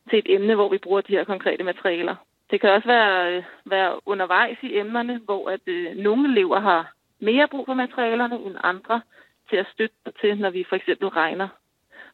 til 0.10 0.19
et 0.19 0.36
emne, 0.36 0.55
hvor 0.55 0.69
vi 0.69 0.77
bruger 0.77 1.01
de 1.01 1.13
her 1.13 1.24
konkrete 1.24 1.63
materialer. 1.63 2.15
Det 2.51 2.62
kan 2.62 2.69
også 2.69 2.88
være, 2.88 3.38
øh, 3.38 3.43
være 3.65 4.00
undervejs 4.05 4.57
i 4.62 4.77
emnerne, 4.77 5.22
hvor 5.25 5.50
at 5.50 5.62
øh, 5.65 5.96
nogle 5.96 6.31
elever 6.31 6.60
har 6.60 6.93
mere 7.19 7.48
brug 7.48 7.65
for 7.65 7.74
materialerne 7.74 8.36
end 8.36 8.55
andre 8.63 9.01
til 9.50 9.57
at 9.57 9.67
støtte 9.74 9.96
til, 10.22 10.38
når 10.38 10.50
vi 10.50 10.65
for 10.69 10.75
eksempel 10.75 11.07
regner 11.07 11.48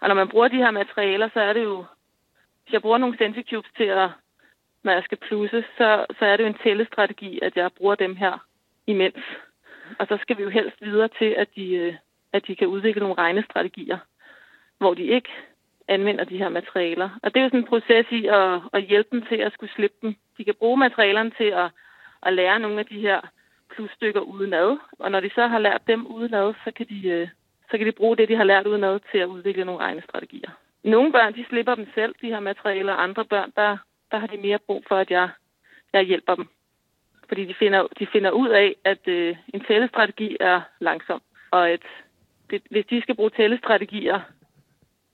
og 0.04 0.10
når 0.10 0.16
man 0.16 0.30
bruger 0.30 0.48
de 0.48 0.64
her 0.64 0.72
materialer, 0.72 1.30
så 1.34 1.40
er 1.40 1.54
det 1.54 1.64
jo, 1.64 1.86
hvis 2.64 2.74
jeg 2.74 2.82
bruger 2.82 2.98
nogle 2.98 3.18
centicubes 3.18 3.72
til 3.78 3.84
at, 3.84 4.10
når 4.84 4.92
jeg 4.92 5.04
skal 5.04 5.18
plusse, 5.18 5.64
så, 5.78 6.06
så 6.20 6.26
er 6.26 6.38
det 6.38 6.44
jo 6.44 6.48
en 6.48 6.64
tællestrategi, 6.64 7.40
at 7.42 7.56
jeg 7.56 7.72
bruger 7.78 7.96
dem 7.96 8.16
her 8.16 8.46
imens. 8.88 9.24
Og 10.00 10.08
så 10.08 10.18
skal 10.22 10.38
vi 10.38 10.44
jo 10.44 10.50
helst 10.50 10.82
videre 10.82 11.10
til, 11.20 11.26
at 11.26 11.48
de, 11.56 11.76
øh, 11.76 11.94
at 12.34 12.48
de 12.48 12.56
kan 12.56 12.68
udvikle 12.68 13.00
nogle 13.00 13.18
regnestrategier, 13.18 13.98
hvor 14.78 14.94
de 14.94 15.04
ikke 15.04 15.30
anvender 15.88 16.24
de 16.24 16.38
her 16.38 16.50
materialer. 16.50 17.10
Og 17.24 17.34
det 17.34 17.40
er 17.40 17.44
jo 17.44 17.50
sådan 17.50 17.60
en 17.60 17.68
proces 17.68 18.06
i 18.12 18.28
at, 18.28 18.62
at 18.74 18.84
hjælpe 18.84 19.10
dem 19.12 19.26
til 19.26 19.36
at 19.36 19.54
skulle 19.54 19.74
slippe 19.74 19.98
dem. 20.02 20.16
De 20.38 20.44
kan 20.44 20.56
bruge 20.60 20.78
materialerne 20.78 21.32
til 21.38 21.44
at, 21.44 21.72
at 22.24 22.34
lære 22.34 22.60
nogle 22.60 22.80
af 22.80 22.86
de 22.86 23.00
her 23.00 23.22
plusstykker 23.76 24.20
udenad. 24.20 24.78
Og 25.00 25.12
når 25.12 25.20
de 25.20 25.30
så 25.36 25.48
har 25.48 25.60
lært 25.60 25.88
dem 25.88 26.08
udenad, 26.08 26.54
så 26.64 26.72
kan 26.72 26.86
de, 26.90 27.08
øh, 27.08 27.28
så 27.72 27.78
kan 27.78 27.88
de 27.88 27.92
bruge 27.92 28.18
det, 28.18 28.30
de 28.30 28.36
har 28.36 28.44
lært 28.44 28.68
udenad 28.68 29.00
til 29.12 29.18
at 29.18 29.26
udvikle 29.28 29.66
nogle 29.66 29.82
regnestrategier. 29.82 30.50
Nogle 30.84 31.12
børn, 31.12 31.34
de 31.36 31.46
slipper 31.50 31.76
dem 31.76 31.88
selv, 31.96 32.16
de 32.22 32.28
her 32.28 32.40
materialer. 32.40 32.94
Andre 32.94 33.26
børn, 33.26 33.52
der, 33.56 33.78
der 34.14 34.20
har 34.20 34.28
de 34.28 34.38
mere 34.38 34.60
brug 34.60 34.84
for, 34.88 34.96
at 34.96 35.12
jeg, 35.12 35.30
jeg 35.94 36.04
hjælper 36.04 36.36
dem. 36.36 36.48
Fordi 37.28 37.46
de 37.46 37.54
finder, 37.54 37.88
de 38.00 38.08
finder 38.08 38.32
ud 38.32 38.50
af, 38.50 38.76
at 38.84 39.08
øh, 39.08 39.36
en 39.54 39.64
tællestrategi 39.68 40.38
er 40.40 40.62
langsom. 40.80 41.22
Og 41.52 41.70
at 41.70 41.82
det, 42.50 42.62
hvis 42.70 42.86
de 42.86 43.02
skal 43.02 43.16
bruge 43.16 43.30
tællestrategier 43.30 44.20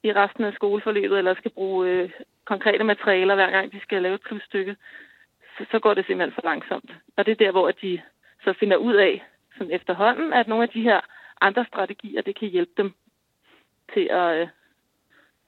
i 0.03 0.13
resten 0.13 0.43
af 0.43 0.53
skoleforløbet, 0.53 1.17
eller 1.17 1.35
skal 1.35 1.51
bruge 1.51 1.89
øh, 1.89 2.09
konkrete 2.45 2.83
materialer, 2.83 3.35
hver 3.35 3.51
gang 3.51 3.71
de 3.71 3.79
skal 3.81 4.01
lave 4.01 4.15
et 4.15 4.21
plusstykke, 4.21 4.75
så, 5.57 5.65
så 5.71 5.79
går 5.79 5.93
det 5.93 6.05
simpelthen 6.05 6.35
for 6.35 6.41
langsomt. 6.43 6.91
Og 7.17 7.25
det 7.25 7.31
er 7.31 7.45
der, 7.45 7.51
hvor 7.51 7.71
de 7.71 8.01
så 8.43 8.53
finder 8.59 8.77
ud 8.77 8.95
af, 8.95 9.23
som 9.57 9.71
efterhånden, 9.71 10.33
at 10.33 10.47
nogle 10.47 10.63
af 10.63 10.69
de 10.69 10.81
her 10.81 11.01
andre 11.41 11.65
strategier, 11.65 12.21
det 12.21 12.39
kan 12.39 12.47
hjælpe 12.49 12.71
dem 12.77 12.93
til 13.93 14.07
at, 14.11 14.41
øh, 14.41 14.47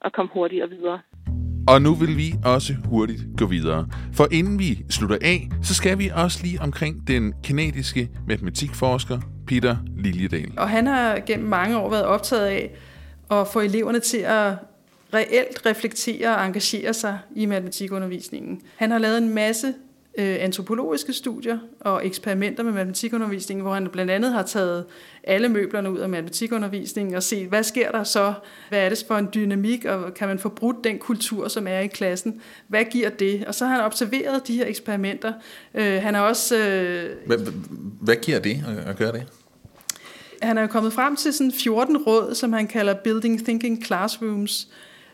at 0.00 0.12
komme 0.12 0.32
hurtigere 0.32 0.68
videre. 0.68 1.00
Og 1.66 1.82
nu 1.82 1.94
vil 1.94 2.16
vi 2.16 2.34
også 2.44 2.74
hurtigt 2.84 3.22
gå 3.36 3.46
videre. 3.46 3.88
For 4.12 4.28
inden 4.30 4.58
vi 4.58 4.84
slutter 4.90 5.18
af, 5.22 5.48
så 5.62 5.74
skal 5.74 5.98
vi 5.98 6.10
også 6.14 6.38
lige 6.42 6.60
omkring 6.60 7.06
den 7.06 7.32
kanadiske 7.44 8.10
matematikforsker 8.28 9.20
Peter 9.46 9.76
Liljedal. 9.96 10.52
Og 10.56 10.68
han 10.68 10.86
har 10.86 11.18
gennem 11.26 11.48
mange 11.48 11.78
år 11.78 11.90
været 11.90 12.04
optaget 12.04 12.46
af 12.46 12.70
at 13.30 13.48
få 13.48 13.60
eleverne 13.60 14.00
til 14.00 14.18
at 14.18 14.54
reelt 15.14 15.66
reflektere 15.66 16.36
og 16.36 16.46
engagere 16.46 16.94
sig 16.94 17.18
i 17.36 17.46
matematikundervisningen. 17.46 18.60
Han 18.76 18.90
har 18.90 18.98
lavet 18.98 19.18
en 19.18 19.34
masse 19.34 19.74
øh, 20.18 20.36
antropologiske 20.40 21.12
studier 21.12 21.58
og 21.80 22.06
eksperimenter 22.06 22.62
med 22.62 22.72
matematikundervisning, 22.72 23.62
hvor 23.62 23.74
han 23.74 23.88
blandt 23.92 24.10
andet 24.10 24.32
har 24.32 24.42
taget 24.42 24.84
alle 25.24 25.48
møblerne 25.48 25.90
ud 25.90 25.98
af 25.98 26.08
matematikundervisningen 26.08 27.14
og 27.14 27.22
set, 27.22 27.48
hvad 27.48 27.62
sker 27.62 27.90
der 27.90 28.04
så? 28.04 28.34
Hvad 28.68 28.78
er 28.78 28.88
det 28.88 29.04
for 29.08 29.16
en 29.16 29.28
dynamik, 29.34 29.84
og 29.84 30.14
kan 30.14 30.28
man 30.28 30.38
få 30.38 30.48
brudt 30.48 30.84
den 30.84 30.98
kultur, 30.98 31.48
som 31.48 31.66
er 31.66 31.78
i 31.78 31.86
klassen? 31.86 32.40
Hvad 32.68 32.84
giver 32.84 33.08
det? 33.08 33.44
Og 33.44 33.54
så 33.54 33.66
har 33.66 33.74
han 33.74 33.84
observeret 33.84 34.46
de 34.46 34.56
her 34.56 34.66
eksperimenter. 34.66 35.32
Øh, 35.74 36.02
han 36.02 36.14
har 36.14 36.22
også... 36.22 36.56
Øh, 36.56 37.10
hvad, 37.26 37.38
hvad 38.00 38.16
giver 38.16 38.38
det 38.38 38.64
at 38.86 38.96
gøre 38.96 39.12
det? 39.12 39.26
Han 40.42 40.58
er 40.58 40.66
kommet 40.66 40.92
frem 40.92 41.16
til 41.16 41.32
sådan 41.32 41.52
14 41.52 41.96
råd, 41.96 42.34
som 42.34 42.52
han 42.52 42.66
kalder 42.66 42.94
Building 42.94 43.44
Thinking 43.44 43.84
Classrooms, 43.86 44.68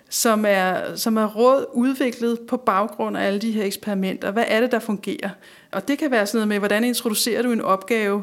som 0.08 0.44
er, 0.48 0.96
som 0.96 1.16
er 1.16 1.26
råd 1.26 1.64
udviklet 1.72 2.38
på 2.48 2.56
baggrund 2.56 3.16
af 3.16 3.26
alle 3.26 3.38
de 3.38 3.50
her 3.50 3.64
eksperimenter. 3.64 4.30
Hvad 4.30 4.44
er 4.48 4.60
det, 4.60 4.72
der 4.72 4.78
fungerer? 4.78 5.30
Og 5.72 5.88
det 5.88 5.98
kan 5.98 6.10
være 6.10 6.26
sådan 6.26 6.38
noget 6.38 6.48
med, 6.48 6.58
hvordan 6.58 6.84
introducerer 6.84 7.42
du 7.42 7.52
en 7.52 7.60
opgave? 7.60 8.22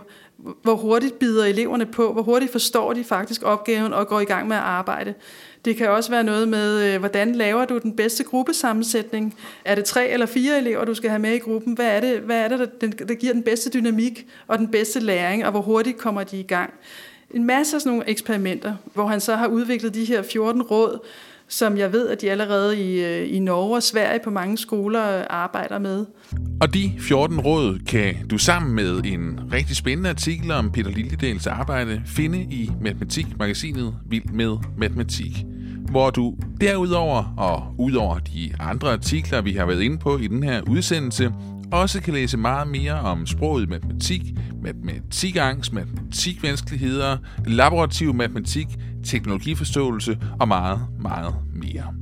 Hvor 0.62 0.76
hurtigt 0.76 1.20
bider 1.20 1.46
eleverne 1.46 1.86
på? 1.86 2.14
Hvor 2.14 2.22
hurtigt 2.22 2.52
forstår 2.52 2.94
de 2.94 3.04
faktisk 3.04 3.44
opgaven 3.44 3.94
og 3.94 4.08
går 4.08 4.20
i 4.20 4.26
gang 4.26 4.48
med 4.48 4.56
at 4.56 4.62
arbejde? 4.62 5.14
Det 5.66 5.76
kan 5.76 5.90
også 5.90 6.10
være 6.10 6.24
noget 6.24 6.48
med, 6.48 6.94
øh, 6.94 7.00
hvordan 7.00 7.36
laver 7.36 7.66
du 7.66 7.78
den 7.78 7.96
bedste 7.96 8.24
gruppesammensætning? 8.24 9.36
Er 9.66 9.76
det 9.76 9.86
tre 9.86 10.10
eller 10.10 10.26
fire 10.26 10.58
elever, 10.58 10.86
du 10.86 10.94
skal 10.94 11.10
have 11.10 11.20
med 11.20 11.34
i 11.34 11.38
gruppen? 11.38 11.74
Hvad 11.74 11.86
er 11.86 12.00
det, 12.00 12.20
hvad 12.20 12.40
er 12.40 12.48
det 12.48 12.82
der, 12.82 13.06
der 13.06 13.14
giver 13.14 13.34
den 13.34 13.44
bedste 13.44 13.70
dynamik 13.70 14.28
og 14.48 14.60
den 14.60 14.68
bedste 14.68 15.00
læring, 15.00 15.46
og 15.46 15.52
hvor 15.52 15.62
hurtigt 15.62 15.98
kommer 15.98 16.24
de 16.24 16.40
i 16.40 16.44
gang? 16.44 16.74
En 17.32 17.44
masse 17.44 17.76
af 17.76 17.82
sådan 17.82 17.98
nogle 17.98 18.10
eksperimenter, 18.10 18.76
hvor 18.94 19.08
han 19.08 19.22
så 19.22 19.36
har 19.36 19.48
udviklet 19.48 19.94
de 19.94 20.06
her 20.06 20.22
14 20.22 20.62
råd, 20.62 21.00
som 21.50 21.78
jeg 21.78 21.94
ved, 21.94 22.10
at 22.10 22.22
de 22.22 22.32
allerede 22.32 22.82
i, 22.82 23.04
øh, 23.04 23.36
i 23.36 23.40
Norge 23.40 23.76
og 23.76 23.84
Sverige 23.84 24.20
på 24.24 24.30
mange 24.30 24.58
skoler 24.58 25.18
øh, 25.18 25.24
arbejder 25.30 25.80
med. 25.80 26.06
Og 26.62 26.74
de 26.74 26.92
14 27.00 27.40
råd 27.40 27.80
kan 27.88 28.28
du 28.30 28.38
sammen 28.38 28.76
med 28.76 29.02
en 29.06 29.40
rigtig 29.54 29.76
spændende 29.76 30.10
artikel 30.10 30.52
om 30.52 30.72
Peter 30.72 30.92
Liljedals 30.92 31.48
arbejde 31.48 32.02
finde 32.06 32.42
i 32.42 32.72
Matematikmagasinet 32.82 33.96
Vild 34.10 34.30
med 34.34 34.58
Matematik 34.78 35.46
hvor 35.90 36.10
du 36.10 36.36
derudover 36.62 37.34
og 37.38 37.76
udover 37.78 38.20
de 38.20 38.52
andre 38.60 38.92
artikler, 38.92 39.42
vi 39.42 39.52
har 39.52 39.66
været 39.66 39.82
inde 39.82 39.98
på 39.98 40.18
i 40.18 40.28
den 40.28 40.44
her 40.44 40.62
udsendelse, 40.70 41.32
også 41.72 42.02
kan 42.02 42.14
læse 42.14 42.38
meget 42.38 42.68
mere 42.68 42.94
om 42.94 43.26
sproget 43.26 43.70
matematik, 43.70 44.22
matematikangst, 44.64 45.74
matematikvanskeligheder, 45.74 47.18
laborativ 47.48 48.14
matematik, 48.14 48.68
teknologiforståelse 49.06 50.18
og 50.40 50.48
meget, 50.48 50.80
meget 51.00 51.36
mere. 51.54 51.94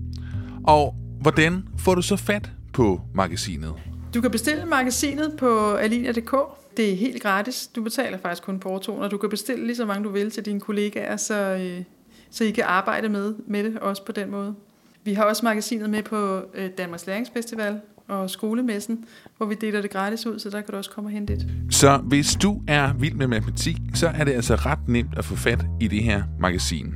Og 0.64 0.96
hvordan 1.22 1.64
får 1.78 1.96
du 1.96 2.02
så 2.02 2.16
fat 2.16 2.52
på 2.74 3.02
magasinet? 3.14 3.74
Du 4.14 4.22
kan 4.22 4.32
bestille 4.32 4.66
magasinet 4.66 5.34
på 5.38 5.74
alinea.dk. 5.74 6.36
Det 6.78 6.92
er 6.92 6.96
helt 6.96 7.24
gratis. 7.24 7.68
Du 7.68 7.84
betaler 7.84 8.18
faktisk 8.18 8.44
kun 8.44 8.60
portoen, 8.60 9.02
og 9.02 9.12
du 9.12 9.18
kan 9.18 9.30
bestille 9.30 9.66
lige 9.66 9.76
så 9.76 9.86
mange 9.86 10.04
du 10.04 10.10
vil 10.10 10.32
til 10.32 10.46
dine 10.46 10.60
kollegaer, 10.60 11.18
så, 11.18 11.36
øh, 11.36 11.84
så 12.32 12.44
I 12.44 12.52
kan 12.52 12.64
arbejde 12.64 13.10
med, 13.10 13.36
med 13.48 13.64
det 13.64 13.80
også 13.80 14.06
på 14.06 14.12
den 14.12 14.32
måde. 14.32 14.56
Vi 15.04 15.14
har 15.14 15.24
også 15.24 15.46
magasinet 15.46 15.90
med 15.90 16.04
på 16.04 16.42
øh, 16.54 16.70
Danmarks 16.78 17.08
Læringsfestival 17.08 17.82
og 18.08 18.30
skolemessen, 18.30 19.06
hvor 19.38 19.46
vi 19.46 19.56
deler 19.62 19.82
det 19.82 19.92
gratis 19.92 20.26
ud, 20.26 20.40
så 20.40 20.50
der 20.50 20.62
kan 20.62 20.72
du 20.72 20.78
også 20.78 20.92
komme 20.92 21.08
og 21.08 21.12
hente 21.12 21.36
det. 21.36 21.52
Så 21.70 21.98
hvis 21.98 22.36
du 22.36 22.62
er 22.68 22.94
vild 22.94 23.14
med 23.14 23.28
matematik, 23.28 23.78
så 23.94 24.08
er 24.08 24.24
det 24.24 24.32
altså 24.32 24.56
ret 24.56 24.88
nemt 24.88 25.18
at 25.18 25.26
få 25.26 25.36
fat 25.36 25.66
i 25.82 25.88
det 25.88 26.04
her 26.04 26.24
magasin. 26.40 26.94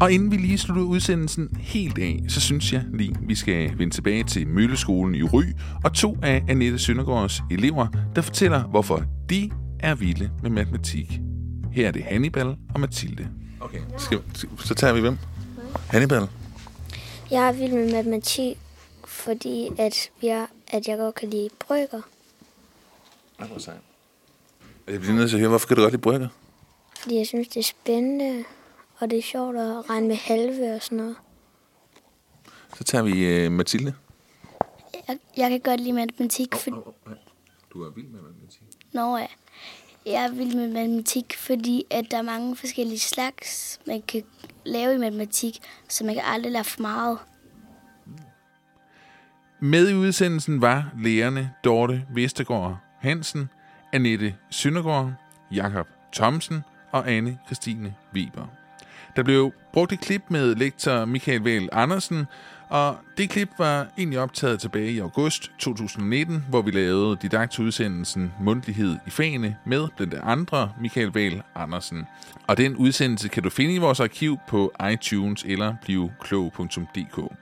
Og 0.00 0.12
inden 0.12 0.30
vi 0.30 0.36
lige 0.36 0.58
slutter 0.58 0.82
udsendelsen 0.82 1.48
helt 1.60 1.98
af, 1.98 2.20
så 2.28 2.40
synes 2.40 2.72
jeg 2.72 2.84
lige, 2.92 3.16
vi 3.26 3.34
skal 3.34 3.78
vende 3.78 3.94
tilbage 3.94 4.24
til 4.24 4.48
Mølleskolen 4.48 5.14
i 5.14 5.22
Ry 5.22 5.42
og 5.84 5.92
to 5.92 6.16
af 6.22 6.44
Annette 6.48 6.78
Søndergaards 6.78 7.42
elever, 7.50 7.86
der 8.16 8.22
fortæller, 8.22 8.62
hvorfor 8.62 9.02
de 9.30 9.50
er 9.80 9.94
vilde 9.94 10.30
med 10.42 10.50
matematik. 10.50 11.20
Her 11.72 11.88
er 11.88 11.92
det 11.92 12.02
Hannibal 12.02 12.56
og 12.74 12.80
Mathilde. 12.80 13.28
Okay, 13.60 13.78
skal, 13.98 14.18
så 14.58 14.74
tager 14.74 14.94
vi 14.94 15.00
hvem? 15.00 15.16
Hannibal. 15.88 16.22
Jeg 17.30 17.48
er 17.48 17.52
vild 17.52 17.72
med 17.72 17.92
matematik, 17.92 18.56
fordi 19.14 19.70
at, 19.78 20.10
jeg, 20.22 20.46
at 20.68 20.88
jeg 20.88 20.98
godt 20.98 21.14
kan 21.14 21.30
lide 21.30 21.48
brygger. 21.58 22.00
Jeg 24.86 25.00
bliver 25.00 25.14
nødt 25.14 25.30
til 25.30 25.36
at 25.36 25.40
høre, 25.40 25.48
hvorfor 25.48 25.68
kan 25.68 25.76
du 25.76 25.82
godt 25.82 25.92
lide 25.92 26.02
brygger? 26.02 26.28
Fordi 27.00 27.16
jeg 27.16 27.26
synes, 27.26 27.48
det 27.48 27.60
er 27.60 27.64
spændende, 27.64 28.44
og 28.98 29.10
det 29.10 29.18
er 29.18 29.22
sjovt 29.22 29.56
at 29.56 29.90
regne 29.90 30.08
med 30.08 30.16
halve 30.16 30.74
og 30.74 30.82
sådan 30.82 30.98
noget. 30.98 31.16
Så 32.76 32.84
tager 32.84 33.04
vi 33.04 33.46
uh, 33.46 33.52
Mathilde. 33.52 33.94
Jeg, 35.08 35.18
jeg 35.36 35.50
kan 35.50 35.60
godt 35.60 35.80
lide 35.80 35.92
matematik, 35.92 36.54
for... 36.54 36.94
Du 37.72 37.82
er 37.82 37.90
vild 37.90 38.06
med 38.06 38.20
matematik. 38.20 38.62
Nå 38.92 39.16
ja. 39.16 39.26
Jeg 40.06 40.24
er 40.24 40.30
vild 40.30 40.54
med 40.54 40.68
matematik, 40.68 41.36
fordi 41.36 41.84
at 41.90 42.10
der 42.10 42.16
er 42.16 42.22
mange 42.22 42.56
forskellige 42.56 42.98
slags, 42.98 43.80
man 43.86 44.02
kan 44.02 44.24
lave 44.64 44.94
i 44.94 44.98
matematik, 44.98 45.60
så 45.88 46.04
man 46.04 46.14
kan 46.14 46.24
aldrig 46.24 46.52
lære 46.52 46.64
for 46.64 46.82
meget. 46.82 47.18
Med 49.60 49.88
i 49.88 49.94
udsendelsen 49.94 50.60
var 50.60 50.90
lærerne 50.98 51.50
Dorte 51.64 52.02
Vestergaard 52.10 52.78
Hansen, 52.98 53.48
Annette 53.92 54.34
Søndergaard, 54.50 55.12
Jakob 55.52 55.88
Thomsen 56.12 56.64
og 56.92 57.10
Anne 57.10 57.38
Christine 57.46 57.94
Weber. 58.14 58.46
Der 59.16 59.22
blev 59.22 59.52
brugt 59.72 59.92
et 59.92 60.00
klip 60.00 60.22
med 60.28 60.54
lektor 60.54 61.04
Michael 61.04 61.40
Val 61.40 61.68
Andersen, 61.72 62.26
og 62.68 62.96
det 63.16 63.30
klip 63.30 63.48
var 63.58 63.86
egentlig 63.98 64.18
optaget 64.18 64.60
tilbage 64.60 64.92
i 64.92 64.98
august 64.98 65.50
2019, 65.58 66.44
hvor 66.48 66.62
vi 66.62 66.70
lavede 66.70 67.16
didaktudsendelsen 67.22 68.32
Mundlighed 68.40 68.96
i 69.06 69.10
fagene 69.10 69.56
med 69.66 69.88
blandt 69.96 70.14
andre 70.14 70.72
Michael 70.80 71.10
Val 71.14 71.42
Andersen. 71.54 72.06
Og 72.46 72.56
den 72.56 72.76
udsendelse 72.76 73.28
kan 73.28 73.42
du 73.42 73.50
finde 73.50 73.74
i 73.74 73.78
vores 73.78 74.00
arkiv 74.00 74.38
på 74.48 74.72
iTunes 74.92 75.44
eller 75.44 75.74
bliveklog.dk. 75.82 77.32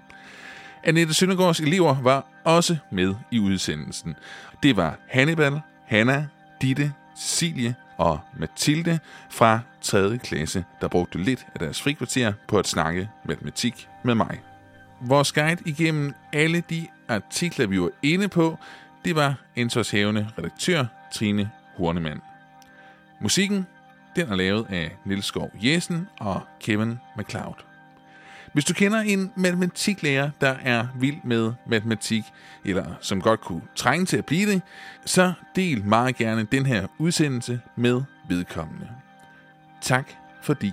Annette 0.85 1.15
Søndergaards 1.15 1.61
elever 1.61 2.03
var 2.03 2.27
også 2.45 2.77
med 2.91 3.15
i 3.31 3.39
udsendelsen. 3.39 4.15
Det 4.63 4.77
var 4.77 4.99
Hannibal, 5.09 5.61
Hanna, 5.87 6.27
Ditte, 6.63 6.93
Cecilie 7.19 7.75
og 7.99 8.21
Mathilde 8.39 8.99
fra 9.31 9.61
3. 9.81 10.19
klasse, 10.19 10.65
der 10.81 10.89
brugte 10.89 11.19
lidt 11.19 11.47
af 11.55 11.59
deres 11.61 11.83
frikvarter 11.83 12.33
på 12.49 12.59
at 12.59 12.67
snakke 12.67 13.09
matematik 13.25 13.89
med 14.05 14.15
mig. 14.15 14.41
Vores 15.01 15.33
guide 15.33 15.63
igennem 15.67 16.15
alle 16.33 16.63
de 16.71 16.87
artikler, 17.09 17.67
vi 17.67 17.81
var 17.81 17.91
inde 18.03 18.29
på, 18.29 18.59
det 19.05 19.17
var 19.17 19.35
ansvarshævende 19.57 20.29
redaktør 20.39 20.85
Trine 21.13 21.51
Hornemann. 21.77 22.21
Musikken 23.21 23.67
den 24.17 24.29
er 24.29 24.37
lavet 24.37 24.67
af 24.71 24.97
Nils 25.05 25.27
Skov 25.27 25.51
Jessen 25.63 26.09
og 26.21 26.41
Kevin 26.61 26.99
McLeod. 27.17 27.72
Hvis 28.53 28.65
du 28.65 28.75
kender 28.75 29.01
en 29.01 29.33
matematiklærer, 29.37 30.31
der 30.41 30.55
er 30.63 30.87
vild 30.99 31.17
med 31.25 31.53
matematik, 31.67 32.25
eller 32.65 32.95
som 33.01 33.21
godt 33.21 33.41
kunne 33.41 33.63
trænge 33.75 34.07
til 34.07 34.17
at 34.17 34.27
blive 34.27 34.53
det, 34.53 34.63
så 35.05 35.33
del 35.57 35.85
meget 35.85 36.17
gerne 36.17 36.47
den 36.53 36.67
her 36.67 36.87
udsendelse 36.99 37.61
med 37.77 38.03
vedkommende. 38.29 38.89
Tak 39.81 40.11
fordi 40.43 40.73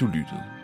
du 0.00 0.06
lyttede. 0.06 0.59